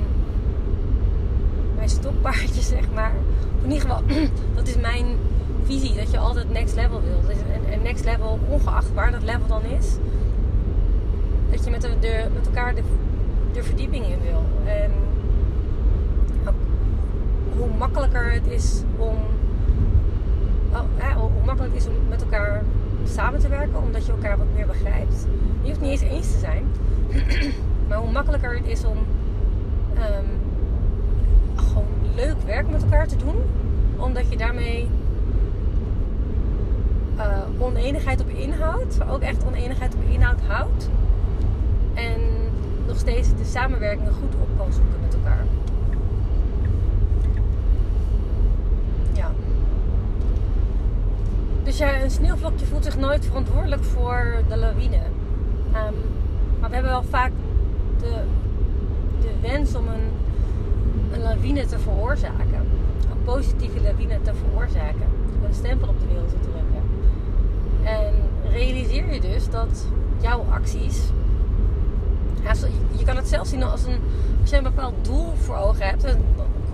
mijn 1.76 1.88
stokpaardje, 1.88 2.62
zeg 2.76 2.84
maar. 2.94 3.12
Of 3.58 3.64
in 3.64 3.72
ieder 3.72 3.88
geval, 3.88 4.02
dat 4.56 4.68
is 4.68 4.76
mijn 4.76 5.06
visie, 5.64 5.94
dat 5.94 6.10
je 6.10 6.18
altijd 6.18 6.52
next 6.52 6.74
level 6.74 7.00
wilt. 7.02 7.38
En, 7.70 7.82
next 7.82 8.04
level, 8.04 8.38
ongeacht 8.48 8.92
waar 8.94 9.10
dat 9.10 9.22
level 9.22 9.46
dan 9.46 9.62
is, 9.64 9.96
dat 11.50 11.64
je 11.64 11.70
met, 11.70 11.80
de, 11.80 11.98
de 12.00 12.26
met 12.34 12.46
elkaar 12.46 12.74
de, 12.74 12.82
de 13.52 13.62
verdieping 13.62 14.04
in 14.04 14.20
wil. 14.22 14.44
En 14.64 14.90
hoe 17.58 17.68
makkelijker 17.78 18.32
het 18.32 18.46
is 18.46 18.82
om. 18.96 19.16
Oh, 20.72 21.16
hoe 21.16 21.44
makkelijk 21.44 21.74
het 21.74 21.82
is 21.82 21.88
om 21.88 21.94
met 22.08 22.22
elkaar 22.22 22.62
samen 23.08 23.40
te 23.40 23.48
werken, 23.48 23.82
omdat 23.82 24.06
je 24.06 24.12
elkaar 24.12 24.38
wat 24.38 24.46
meer 24.54 24.66
begrijpt. 24.66 25.26
Je 25.62 25.68
hoeft 25.68 25.80
niet 25.80 25.90
eens 25.90 26.00
eens 26.00 26.32
te 26.32 26.38
zijn, 26.38 26.64
maar 27.88 27.98
hoe 27.98 28.10
makkelijker 28.10 28.56
het 28.56 28.66
is 28.66 28.84
om 28.84 28.96
um, 28.96 30.40
gewoon 31.54 32.14
leuk 32.14 32.36
werk 32.46 32.70
met 32.70 32.82
elkaar 32.82 33.08
te 33.08 33.16
doen, 33.16 33.36
omdat 33.96 34.30
je 34.30 34.36
daarmee 34.36 34.88
uh, 37.16 37.38
oneenigheid 37.58 38.20
op 38.20 38.28
inhoud, 38.28 38.98
maar 38.98 39.10
ook 39.10 39.22
echt 39.22 39.44
oneenigheid 39.46 39.94
op 39.94 40.00
inhoud 40.08 40.40
houdt. 40.46 40.88
En 41.94 42.20
nog 42.86 42.98
steeds 42.98 43.28
de 43.28 43.44
samenwerking 43.44 44.08
goed 44.08 44.34
op 44.40 44.48
kan 44.56 44.72
zoeken 44.72 45.00
met 45.00 45.14
elkaar. 45.14 45.44
Dus 51.76 51.84
ja, 51.86 52.02
een 52.02 52.10
sneeuwvlokje 52.10 52.66
voelt 52.66 52.84
zich 52.84 52.98
nooit 52.98 53.26
verantwoordelijk 53.26 53.84
voor 53.84 54.42
de 54.48 54.56
lawine. 54.56 54.96
Um, 54.96 55.94
maar 56.60 56.68
we 56.68 56.74
hebben 56.74 56.92
wel 56.92 57.02
vaak 57.02 57.32
de, 58.00 58.14
de 59.20 59.30
wens 59.40 59.74
om 59.74 59.88
een, 59.88 60.10
een 61.12 61.22
lawine 61.22 61.66
te 61.66 61.78
veroorzaken. 61.78 62.68
positieve 63.24 63.80
lawine 63.80 64.22
te 64.22 64.32
veroorzaken. 64.34 65.06
Een 65.46 65.54
stempel 65.54 65.88
op 65.88 66.00
de 66.00 66.06
wereld 66.06 66.28
te 66.28 66.36
drukken. 66.40 66.82
En 67.84 68.14
realiseer 68.50 69.14
je 69.14 69.20
dus 69.20 69.50
dat 69.50 69.86
jouw 70.20 70.44
acties. 70.50 71.00
je 72.96 73.04
kan 73.04 73.16
het 73.16 73.28
zelf 73.28 73.46
zien 73.46 73.62
als 73.62 73.84
een. 73.84 74.00
Als 74.40 74.50
je 74.50 74.56
een 74.56 74.62
bepaald 74.62 74.94
doel 75.04 75.34
voor 75.34 75.56
ogen 75.56 75.86
hebt. 75.86 76.16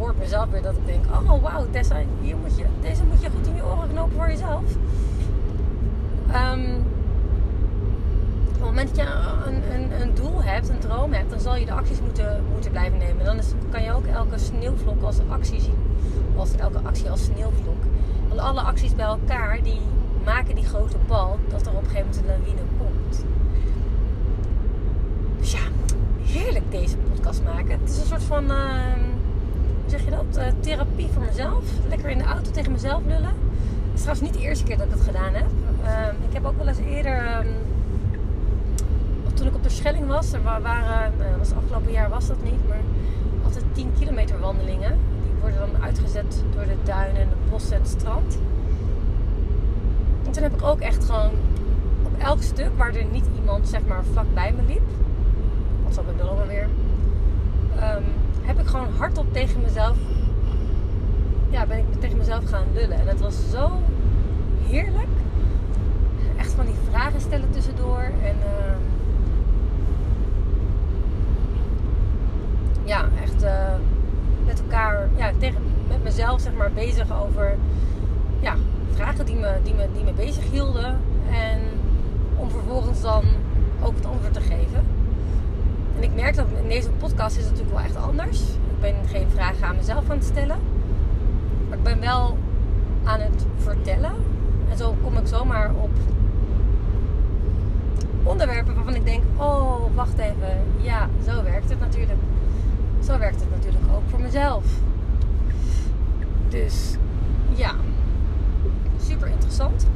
Hoor 0.02 0.14
mezelf 0.18 0.50
weer 0.50 0.62
dat 0.62 0.76
ik 0.76 0.86
denk: 0.86 1.04
oh 1.06 1.42
wauw, 1.42 1.66
Tessa, 1.70 1.96
hier 2.20 2.36
moet 2.36 2.56
je, 2.56 2.64
deze 2.80 3.04
moet 3.04 3.22
je 3.22 3.30
goed 3.30 3.46
in 3.46 3.54
je 3.54 3.64
oren 3.64 3.88
knopen 3.88 4.12
voor 4.12 4.28
jezelf. 4.28 4.62
Um, 6.28 6.84
op 8.46 8.52
het 8.52 8.60
moment 8.60 8.96
dat 8.96 9.06
je 9.06 9.12
een, 9.46 10.00
een, 10.00 10.14
doel 10.14 10.42
hebt, 10.42 10.68
een 10.68 10.78
droom 10.78 11.12
hebt, 11.12 11.30
dan 11.30 11.40
zal 11.40 11.56
je 11.56 11.66
de 11.66 11.72
acties 11.72 12.00
moeten, 12.00 12.44
moeten 12.52 12.70
blijven 12.70 12.98
nemen. 12.98 13.24
Dan 13.24 13.38
kan 13.70 13.82
je 13.82 13.92
ook 13.92 14.06
elke 14.06 14.38
sneeuwvlok 14.38 15.02
als 15.02 15.18
actie 15.28 15.60
zien. 15.60 15.78
Als 16.36 16.54
elke 16.56 16.78
actie 16.84 17.10
als 17.10 17.24
sneeuwvlok. 17.24 17.82
Want 18.28 18.40
alle 18.40 18.60
acties 18.60 18.94
bij 18.94 19.04
elkaar, 19.04 19.62
die 19.62 19.80
maken 20.24 20.54
die 20.54 20.64
grote 20.64 20.96
bal 21.06 21.38
dat 21.48 21.66
er 21.66 21.72
op 21.72 21.82
een 21.82 21.90
gegeven 21.90 22.10
moment 22.10 22.16
een 22.16 22.26
lawine 22.26 22.62
komt. 22.78 23.24
Dus 25.38 25.52
ja, 25.52 25.58
heerlijk 26.22 26.70
deze 26.70 26.96
podcast 26.96 27.42
maken. 27.44 27.70
Het 27.80 27.88
is 27.88 27.98
een 27.98 28.06
soort 28.06 28.22
van, 28.22 28.44
hoe 28.44 29.21
zeg 29.92 30.04
je 30.04 30.10
dat, 30.10 30.38
uh, 30.38 30.44
therapie 30.60 31.08
voor 31.12 31.22
mezelf. 31.22 31.64
Lekker 31.88 32.10
in 32.10 32.18
de 32.18 32.24
auto 32.24 32.50
tegen 32.50 32.72
mezelf 32.72 33.02
lullen. 33.06 33.34
Het 33.88 33.94
is 33.94 34.00
trouwens 34.00 34.20
niet 34.20 34.34
de 34.34 34.48
eerste 34.48 34.64
keer 34.64 34.76
dat 34.76 34.86
ik 34.86 34.92
dat 34.92 35.00
gedaan 35.00 35.34
heb. 35.34 35.46
Uh, 35.84 36.06
ik 36.28 36.32
heb 36.32 36.44
ook 36.44 36.56
wel 36.56 36.68
eens 36.68 36.78
eerder, 36.78 37.36
um, 37.36 37.46
toen 39.34 39.46
ik 39.46 39.54
op 39.54 39.62
de 39.62 39.68
Schelling 39.68 40.06
was, 40.06 40.32
er 40.32 40.42
waren, 40.42 41.12
uh, 41.18 41.36
was 41.38 41.52
afgelopen 41.52 41.92
jaar 41.92 42.08
was 42.08 42.26
dat 42.26 42.42
niet, 42.42 42.68
maar 42.68 42.80
altijd 43.44 43.64
10 43.72 43.92
kilometer 43.98 44.40
wandelingen. 44.40 44.98
Die 45.22 45.32
worden 45.40 45.58
dan 45.58 45.82
uitgezet 45.82 46.42
door 46.54 46.64
de 46.64 46.76
duinen 46.84 47.20
en 47.20 47.28
de 47.28 47.50
bossen 47.50 47.76
en 47.76 47.82
het 47.82 47.90
strand. 47.90 48.38
En 50.24 50.32
toen 50.32 50.42
heb 50.42 50.54
ik 50.54 50.62
ook 50.62 50.80
echt 50.80 51.04
gewoon 51.04 51.32
op 52.02 52.18
elk 52.18 52.42
stuk 52.42 52.70
waar 52.76 52.94
er 52.94 53.04
niet 53.04 53.26
iemand 53.36 53.68
zeg 53.68 53.80
maar 53.86 54.04
vlakbij 54.12 54.52
me 54.52 54.62
liep, 54.72 54.88
wat 55.84 55.94
zal 55.94 56.04
ik 56.10 56.18
dan 56.18 56.28
alweer, 56.28 56.68
um, 57.76 58.04
heb 58.42 58.58
ik 58.58 58.66
gewoon 58.66 58.88
hardop 58.98 59.32
tegen 59.32 59.60
mezelf, 59.60 59.96
ja, 61.50 61.66
ben 61.66 61.78
ik 61.78 62.00
tegen 62.00 62.16
mezelf 62.16 62.44
gaan 62.44 62.66
lullen. 62.74 62.98
En 62.98 63.06
dat 63.06 63.20
was 63.20 63.50
zo 63.50 63.70
heerlijk. 64.66 65.08
Echt 66.36 66.52
van 66.52 66.66
die 66.66 66.74
vragen 66.90 67.20
stellen 67.20 67.50
tussendoor. 67.50 68.02
En 68.02 68.36
uh, 68.36 68.74
ja, 72.84 73.08
echt 73.22 73.42
uh, 73.42 73.74
met 74.46 74.60
elkaar, 74.62 75.08
ja, 75.16 75.32
tegen, 75.38 75.60
met 75.88 76.02
mezelf 76.02 76.40
zeg 76.40 76.52
maar 76.52 76.72
bezig 76.72 77.22
over 77.22 77.56
ja, 78.40 78.54
vragen 78.94 79.26
die 79.26 79.36
me, 79.36 79.54
die, 79.62 79.74
me, 79.74 79.88
die 79.94 80.04
me 80.04 80.12
bezig 80.12 80.50
hielden. 80.50 80.98
En 81.30 81.60
om 82.36 82.50
vervolgens 82.50 83.00
dan 83.00 83.24
ook 83.82 83.94
het 83.94 84.06
antwoord 84.06 84.32
te 84.32 84.40
geven. 84.40 85.01
En 85.96 86.02
ik 86.02 86.14
merk 86.14 86.34
dat 86.34 86.46
in 86.62 86.68
deze 86.68 86.90
podcast 86.90 87.36
is 87.36 87.44
het 87.44 87.52
natuurlijk 87.52 87.78
wel 87.78 87.86
echt 87.86 88.06
anders. 88.06 88.40
Ik 88.40 88.80
ben 88.80 88.94
geen 89.06 89.30
vragen 89.30 89.66
aan 89.66 89.76
mezelf 89.76 90.10
aan 90.10 90.16
het 90.16 90.24
stellen. 90.24 90.58
Maar 91.68 91.78
ik 91.78 91.84
ben 91.84 92.00
wel 92.00 92.38
aan 93.04 93.20
het 93.20 93.46
vertellen. 93.56 94.12
En 94.70 94.76
zo 94.76 94.96
kom 95.02 95.16
ik 95.16 95.26
zomaar 95.26 95.74
op 95.74 95.90
onderwerpen 98.22 98.74
waarvan 98.74 98.94
ik 98.94 99.04
denk: 99.04 99.22
oh, 99.36 99.80
wacht 99.94 100.18
even. 100.18 100.64
Ja, 100.80 101.08
zo 101.26 101.42
werkt 101.42 101.68
het 101.70 101.80
natuurlijk. 101.80 102.18
Zo 103.04 103.18
werkt 103.18 103.40
het 103.40 103.50
natuurlijk 103.50 103.84
ook 103.94 104.02
voor 104.06 104.20
mezelf. 104.20 104.64
Dus 106.48 106.96
ja, 107.54 107.74
super 109.00 109.28
interessant. 109.28 109.86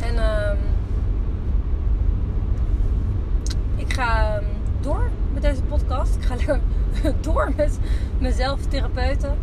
En 0.00 0.16
um, 0.50 0.58
ik 3.76 3.83
ga 3.94 4.40
door 4.80 5.10
met 5.32 5.42
deze 5.42 5.62
podcast. 5.62 6.14
Ik 6.14 6.22
ga 6.22 6.58
door 7.20 7.52
met 7.56 7.78
mezelf 8.18 8.60
therapeuten. 8.60 9.36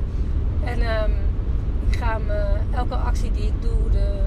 En 0.63 0.79
um, 0.79 1.11
ik 1.89 1.97
ga 1.97 2.17
me, 2.17 2.45
elke 2.75 2.95
actie 2.95 3.31
die 3.31 3.43
ik 3.43 3.61
doe, 3.61 3.89
de 3.91 4.19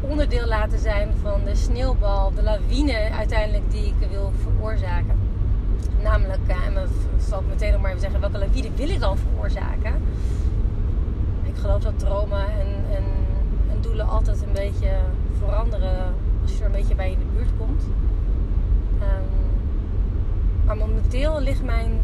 onderdeel 0.00 0.46
laten 0.46 0.78
zijn 0.78 1.08
van 1.22 1.44
de 1.44 1.54
sneeuwbal, 1.54 2.32
de 2.34 2.42
lawine 2.42 3.10
uiteindelijk 3.10 3.70
die 3.70 3.86
ik 3.86 4.08
wil 4.10 4.32
veroorzaken. 4.42 5.18
Namelijk, 6.02 6.48
en 6.66 6.74
dat 6.74 6.88
zal 7.18 7.40
ik 7.40 7.46
meteen 7.48 7.72
nog 7.72 7.80
maar 7.80 7.90
even 7.90 8.02
zeggen, 8.02 8.20
welke 8.20 8.38
lawine 8.38 8.70
wil 8.74 8.88
ik 8.88 9.00
dan 9.00 9.18
veroorzaken? 9.18 9.94
Ik 11.42 11.56
geloof 11.56 11.82
dat 11.82 11.98
dromen 11.98 12.46
en, 12.46 12.96
en, 12.96 13.04
en 13.70 13.80
doelen 13.80 14.08
altijd 14.08 14.42
een 14.42 14.52
beetje 14.52 14.90
veranderen 15.38 16.14
als 16.42 16.52
je 16.52 16.60
er 16.60 16.66
een 16.66 16.72
beetje 16.72 16.94
bij 16.94 17.10
in 17.10 17.18
de 17.18 17.24
buurt 17.34 17.50
komt. 17.58 17.82
Maar 20.66 20.76
momenteel 20.76 21.40
ligt 21.40 21.64
mijn 21.64 22.00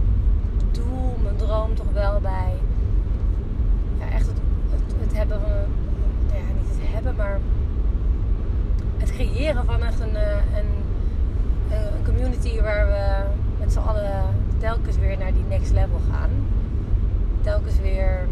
doel, 0.70 1.16
mijn 1.22 1.36
droom 1.36 1.74
toch 1.74 1.92
wel 1.92 2.20
bij 2.20 2.52
ja, 3.98 4.10
echt 4.10 4.26
het, 4.26 4.36
het, 4.70 4.94
het 5.00 5.16
hebben 5.16 5.40
van, 5.40 5.50
ja, 6.26 6.52
niet 6.54 6.68
het 6.68 6.92
hebben, 6.94 7.16
maar 7.16 7.38
het 8.96 9.10
creëren 9.10 9.64
van 9.64 9.82
echt 9.82 10.00
een, 10.00 10.16
eh, 10.16 10.36
een, 10.56 10.70
een 11.70 12.04
community 12.04 12.60
waar 12.60 12.86
we 12.86 13.30
met 13.58 13.72
z'n 13.72 13.78
allen 13.78 14.10
telkens 14.58 14.96
weer 14.96 15.18
naar 15.18 15.32
die 15.32 15.44
next 15.48 15.72
level 15.72 16.00
gaan. 16.10 16.30
Telkens 17.40 17.78
weer 17.80 18.26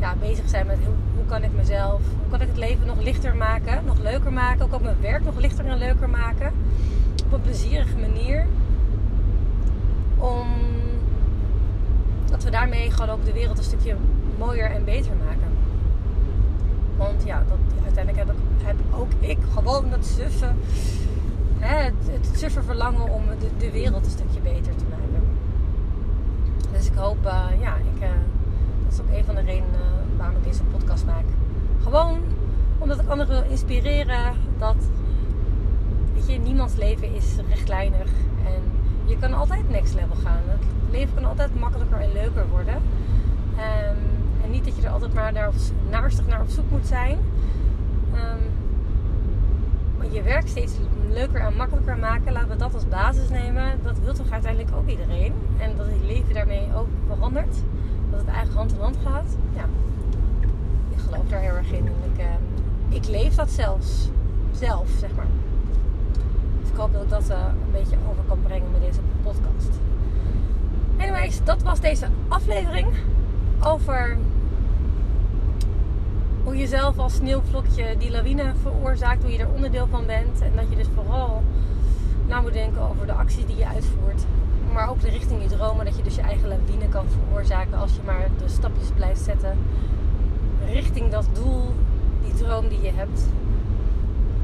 ja, 0.00 0.14
bezig 0.20 0.48
zijn 0.48 0.66
met 0.66 0.78
hoe, 0.84 0.94
hoe 1.14 1.24
kan 1.26 1.42
ik 1.42 1.52
mezelf, 1.56 2.00
hoe 2.20 2.30
kan 2.30 2.40
ik 2.40 2.48
het 2.48 2.56
leven 2.56 2.86
nog 2.86 3.02
lichter 3.02 3.36
maken, 3.36 3.84
nog 3.84 3.98
leuker 4.02 4.32
maken. 4.32 4.68
Kan 4.68 4.78
ik 4.78 4.84
mijn 4.84 5.00
werk 5.00 5.24
nog 5.24 5.36
lichter 5.38 5.66
en 5.66 5.78
leuker 5.78 6.08
maken. 6.08 6.52
Op 7.24 7.32
een 7.32 7.40
plezierige 7.40 7.96
manier. 7.96 8.46
Om 10.24 10.46
dat 12.30 12.44
we 12.44 12.50
daarmee 12.50 12.90
gewoon 12.90 13.10
ook 13.10 13.24
de 13.24 13.32
wereld 13.32 13.58
een 13.58 13.64
stukje 13.64 13.96
mooier 14.38 14.70
en 14.70 14.84
beter 14.84 15.12
maken. 15.26 15.52
Want 16.96 17.22
ja, 17.24 17.44
dat, 17.48 17.58
uiteindelijk 17.84 18.26
heb, 18.26 18.36
ik, 18.36 18.66
heb 18.66 18.76
ook 18.92 19.10
ik 19.18 19.38
gewoon 19.54 19.90
dat 19.90 20.04
suffen, 20.04 20.56
het, 21.58 21.94
het 22.10 22.38
suffe 22.38 22.62
verlangen 22.62 23.10
om 23.10 23.22
de, 23.38 23.48
de, 23.58 23.70
wereld 23.70 24.04
een 24.04 24.10
stukje 24.10 24.40
beter 24.40 24.76
te 24.76 24.84
maken. 24.90 25.22
Dus 26.72 26.86
ik 26.86 26.94
hoop, 26.94 27.24
uh, 27.24 27.60
ja, 27.60 27.76
ik, 27.76 28.02
uh, 28.02 28.08
dat 28.84 28.92
is 28.92 29.00
ook 29.00 29.16
een 29.16 29.24
van 29.24 29.34
de 29.34 29.40
redenen 29.40 29.80
uh, 29.80 30.18
waarom 30.18 30.36
ik 30.36 30.44
deze 30.44 30.62
podcast 30.62 31.04
maak. 31.04 31.24
Gewoon 31.82 32.20
omdat 32.78 33.00
ik 33.00 33.08
anderen 33.08 33.40
wil 33.40 33.50
inspireren 33.50 34.34
dat, 34.58 34.76
weet 36.14 36.26
je, 36.26 36.38
niemands 36.38 36.76
leven 36.76 37.14
is 37.14 37.24
rechtlijnig. 37.48 38.10
En 38.44 38.62
je 39.04 39.18
kan 39.18 39.32
altijd 39.32 39.70
next 39.70 39.94
level 39.94 40.16
gaan. 40.22 40.40
Het 40.44 40.62
leven 40.90 41.14
kan 41.14 41.24
altijd 41.24 41.60
makkelijker 41.60 42.00
en 42.00 42.12
leuker 42.12 42.48
worden. 42.48 42.74
Um, 42.74 43.98
en 44.44 44.50
niet 44.50 44.64
dat 44.64 44.76
je 44.76 44.82
er 44.82 44.92
altijd 44.92 45.14
maar 45.14 45.32
naar, 45.32 45.50
naarstig 45.90 46.26
naar 46.26 46.40
op 46.40 46.48
zoek 46.48 46.70
moet 46.70 46.86
zijn. 46.86 47.18
Um, 48.14 48.42
maar 49.98 50.12
je 50.12 50.22
werk 50.22 50.48
steeds 50.48 50.72
leuker 51.10 51.40
en 51.40 51.56
makkelijker 51.56 51.96
maken. 51.96 52.32
Laten 52.32 52.48
we 52.48 52.56
dat 52.56 52.74
als 52.74 52.88
basis 52.88 53.28
nemen. 53.28 53.78
Dat 53.82 53.98
wil 53.98 54.14
toch 54.14 54.30
uiteindelijk 54.30 54.76
ook 54.76 54.88
iedereen. 54.88 55.32
En 55.58 55.76
dat 55.76 55.86
het 55.86 56.04
leven 56.04 56.34
daarmee 56.34 56.68
ook 56.76 56.88
verandert. 57.06 57.56
Dat 58.10 58.20
het 58.20 58.28
eigenlijk 58.28 58.56
hand 58.56 58.72
in 58.72 58.80
hand 58.80 58.96
gaat. 59.04 59.36
Ja, 59.56 59.64
ik 60.90 60.98
geloof 60.98 61.28
daar 61.28 61.40
heel 61.40 61.54
erg 61.54 61.72
in. 61.72 61.86
Ik, 61.86 62.18
uh, 62.18 62.96
ik 62.96 63.06
leef 63.06 63.34
dat 63.34 63.50
zelfs. 63.50 64.08
Zelf, 64.52 64.88
zeg 64.98 65.10
maar. 65.16 65.26
Ik 66.74 66.80
hoop 66.80 66.92
dat 66.92 67.02
ik 67.02 67.08
dat 67.08 67.28
een 67.28 67.72
beetje 67.72 67.96
over 68.10 68.24
kan 68.28 68.42
brengen 68.42 68.70
met 68.72 68.80
deze 68.80 69.00
podcast. 69.22 69.70
Anyways, 70.98 71.44
dat 71.44 71.62
was 71.62 71.80
deze 71.80 72.06
aflevering 72.28 72.86
over 73.60 74.16
hoe 76.44 76.56
je 76.56 76.66
zelf 76.66 76.98
als 76.98 77.14
sneeuwvlokje 77.14 77.96
die 77.98 78.10
lawine 78.10 78.52
veroorzaakt, 78.62 79.22
hoe 79.22 79.32
je 79.32 79.38
er 79.38 79.48
onderdeel 79.54 79.86
van 79.90 80.06
bent. 80.06 80.40
En 80.40 80.52
dat 80.54 80.64
je 80.68 80.76
dus 80.76 80.88
vooral 80.94 81.42
na 82.26 82.40
moet 82.40 82.52
denken 82.52 82.82
over 82.82 83.06
de 83.06 83.12
acties 83.12 83.46
die 83.46 83.56
je 83.56 83.66
uitvoert. 83.66 84.24
Maar 84.72 84.90
ook 84.90 85.00
de 85.00 85.10
richting 85.10 85.42
je 85.42 85.48
dromen, 85.48 85.84
dat 85.84 85.96
je 85.96 86.02
dus 86.02 86.14
je 86.14 86.22
eigen 86.22 86.48
lawine 86.48 86.88
kan 86.88 87.06
veroorzaken 87.08 87.78
als 87.78 87.94
je 87.94 88.00
maar 88.04 88.28
de 88.38 88.48
stapjes 88.48 88.88
blijft 88.94 89.20
zetten 89.20 89.58
richting 90.66 91.10
dat 91.10 91.26
doel, 91.32 91.74
die 92.24 92.34
droom 92.34 92.68
die 92.68 92.82
je 92.82 92.92
hebt. 92.94 93.26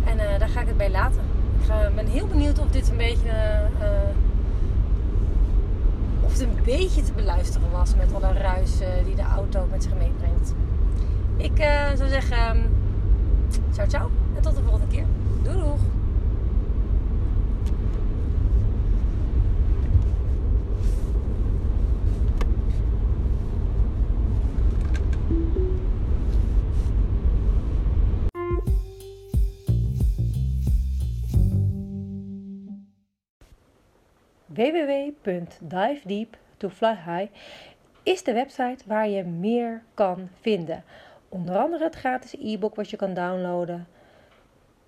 En 0.04 0.16
uh, 0.16 0.38
daar 0.38 0.48
ga 0.48 0.60
ik 0.60 0.66
het 0.66 0.76
bij 0.76 0.90
laten. 0.90 1.29
Ik 1.60 1.94
ben 1.94 2.06
heel 2.06 2.26
benieuwd 2.26 2.58
of 2.58 2.66
dit 2.70 2.88
een 2.90 2.96
beetje. 2.96 3.28
Uh, 3.80 4.08
of 6.20 6.32
het 6.32 6.40
een 6.40 6.58
beetje 6.64 7.02
te 7.02 7.12
beluisteren 7.12 7.70
was 7.70 7.94
met 7.94 8.14
alle 8.14 8.32
ruis 8.32 8.80
uh, 8.80 8.88
die 9.04 9.14
de 9.14 9.22
auto 9.22 9.66
met 9.70 9.82
zich 9.82 9.92
meebrengt. 9.92 10.54
Ik 11.36 11.56
zou 11.96 12.08
zeggen, 12.08 12.56
um, 12.56 12.62
ciao 13.72 13.88
ciao 13.88 14.10
en 14.36 14.42
tot 14.42 14.56
de 14.56 14.62
volgende 14.62 14.86
keer. 14.86 15.04
www.divedeep 35.30 36.36
to 36.56 36.68
fly 36.68 36.94
high 36.94 37.30
is 38.02 38.22
de 38.22 38.32
website 38.32 38.84
waar 38.86 39.08
je 39.08 39.24
meer 39.24 39.82
kan 39.94 40.28
vinden. 40.40 40.84
Onder 41.28 41.56
andere 41.56 41.84
het 41.84 41.94
gratis 41.94 42.34
e-book 42.40 42.74
wat 42.74 42.90
je 42.90 42.96
kan 42.96 43.14
downloaden. 43.14 43.86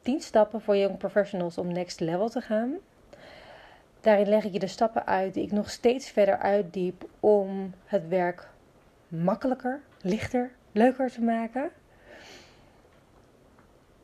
10 0.03 0.21
stappen 0.21 0.61
voor 0.61 0.77
young 0.77 0.99
professionals 0.99 1.59
om 1.59 1.73
next 1.73 2.01
level 2.01 2.29
te 2.29 2.41
gaan. 2.41 2.75
Daarin 4.01 4.29
leg 4.29 4.45
ik 4.45 4.53
je 4.53 4.59
de 4.59 4.67
stappen 4.67 5.07
uit 5.07 5.35
die 5.35 5.45
ik 5.45 5.53
nog 5.53 5.71
steeds 5.71 6.11
verder 6.11 6.39
uitdiep 6.39 7.05
om 7.21 7.75
het 7.85 8.09
werk 8.09 8.49
makkelijker, 9.09 9.81
lichter, 10.01 10.51
leuker 10.73 11.11
te 11.11 11.23
maken. 11.23 11.71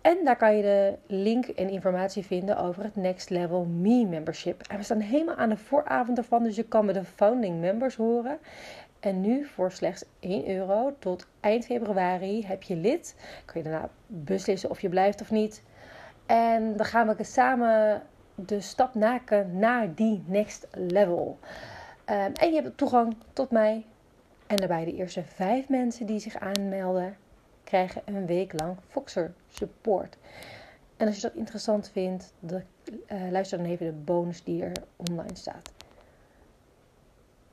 En 0.08 0.24
daar 0.24 0.36
kan 0.36 0.56
je 0.56 0.62
de 0.62 0.98
link 1.06 1.46
en 1.46 1.68
informatie 1.68 2.24
vinden 2.24 2.58
over 2.58 2.82
het 2.82 2.96
Next 2.96 3.30
Level 3.30 3.64
Me 3.64 4.06
membership. 4.06 4.62
En 4.68 4.76
we 4.76 4.82
staan 4.82 5.00
helemaal 5.00 5.34
aan 5.34 5.48
de 5.48 5.56
vooravond 5.56 6.18
ervan, 6.18 6.42
dus 6.42 6.56
je 6.56 6.62
kan 6.62 6.84
met 6.84 6.94
de 6.94 7.04
founding 7.04 7.60
members 7.60 7.96
horen. 7.96 8.38
En 9.00 9.20
nu 9.20 9.44
voor 9.44 9.72
slechts 9.72 10.04
1 10.20 10.48
euro 10.48 10.96
tot 10.98 11.26
eind 11.40 11.64
februari 11.64 12.46
heb 12.46 12.62
je 12.62 12.76
lid. 12.76 13.14
Kun 13.44 13.62
je 13.62 13.68
daarna 13.68 13.90
beslissen 14.06 14.70
of 14.70 14.80
je 14.80 14.88
blijft 14.88 15.20
of 15.20 15.30
niet. 15.30 15.62
En 16.26 16.76
dan 16.76 16.86
gaan 16.86 17.16
we 17.16 17.24
samen 17.24 18.02
de 18.34 18.60
stap 18.60 18.94
maken 18.94 19.58
naar 19.58 19.94
die 19.94 20.22
next 20.26 20.66
level. 20.70 21.38
Um, 22.06 22.32
en 22.32 22.52
je 22.52 22.62
hebt 22.62 22.76
toegang 22.76 23.16
tot 23.32 23.50
mij. 23.50 23.86
En 24.46 24.56
daarbij 24.56 24.84
de 24.84 24.94
eerste 24.94 25.22
vijf 25.22 25.68
mensen 25.68 26.06
die 26.06 26.18
zich 26.18 26.36
aanmelden, 26.38 27.16
krijgen 27.68 28.02
een 28.04 28.26
week 28.26 28.60
lang 28.60 28.76
Foxer 28.86 29.32
support. 29.48 30.16
En 30.96 31.06
als 31.06 31.16
je 31.16 31.22
dat 31.22 31.34
interessant 31.34 31.88
vindt, 31.88 32.32
de, 32.38 32.62
uh, 33.12 33.30
luister 33.30 33.58
dan 33.58 33.66
even 33.66 33.86
de 33.86 33.92
bonus 33.92 34.44
die 34.44 34.62
er 34.62 34.72
online 34.96 35.36
staat. 35.36 35.72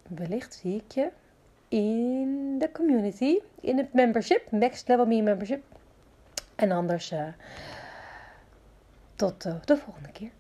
Wellicht 0.08 0.54
zie 0.54 0.76
ik 0.76 0.92
je 0.92 1.10
in 1.68 2.56
de 2.60 2.72
community, 2.72 3.40
in 3.60 3.78
het 3.78 3.94
membership, 3.94 4.52
Next 4.52 4.88
Level 4.88 5.06
Me 5.06 5.22
membership. 5.22 5.64
En 6.56 6.72
anders 6.72 7.12
uh, 7.12 7.28
tot 9.16 9.46
uh, 9.46 9.56
de 9.66 9.78
volgende 9.78 10.12
keer. 10.12 10.32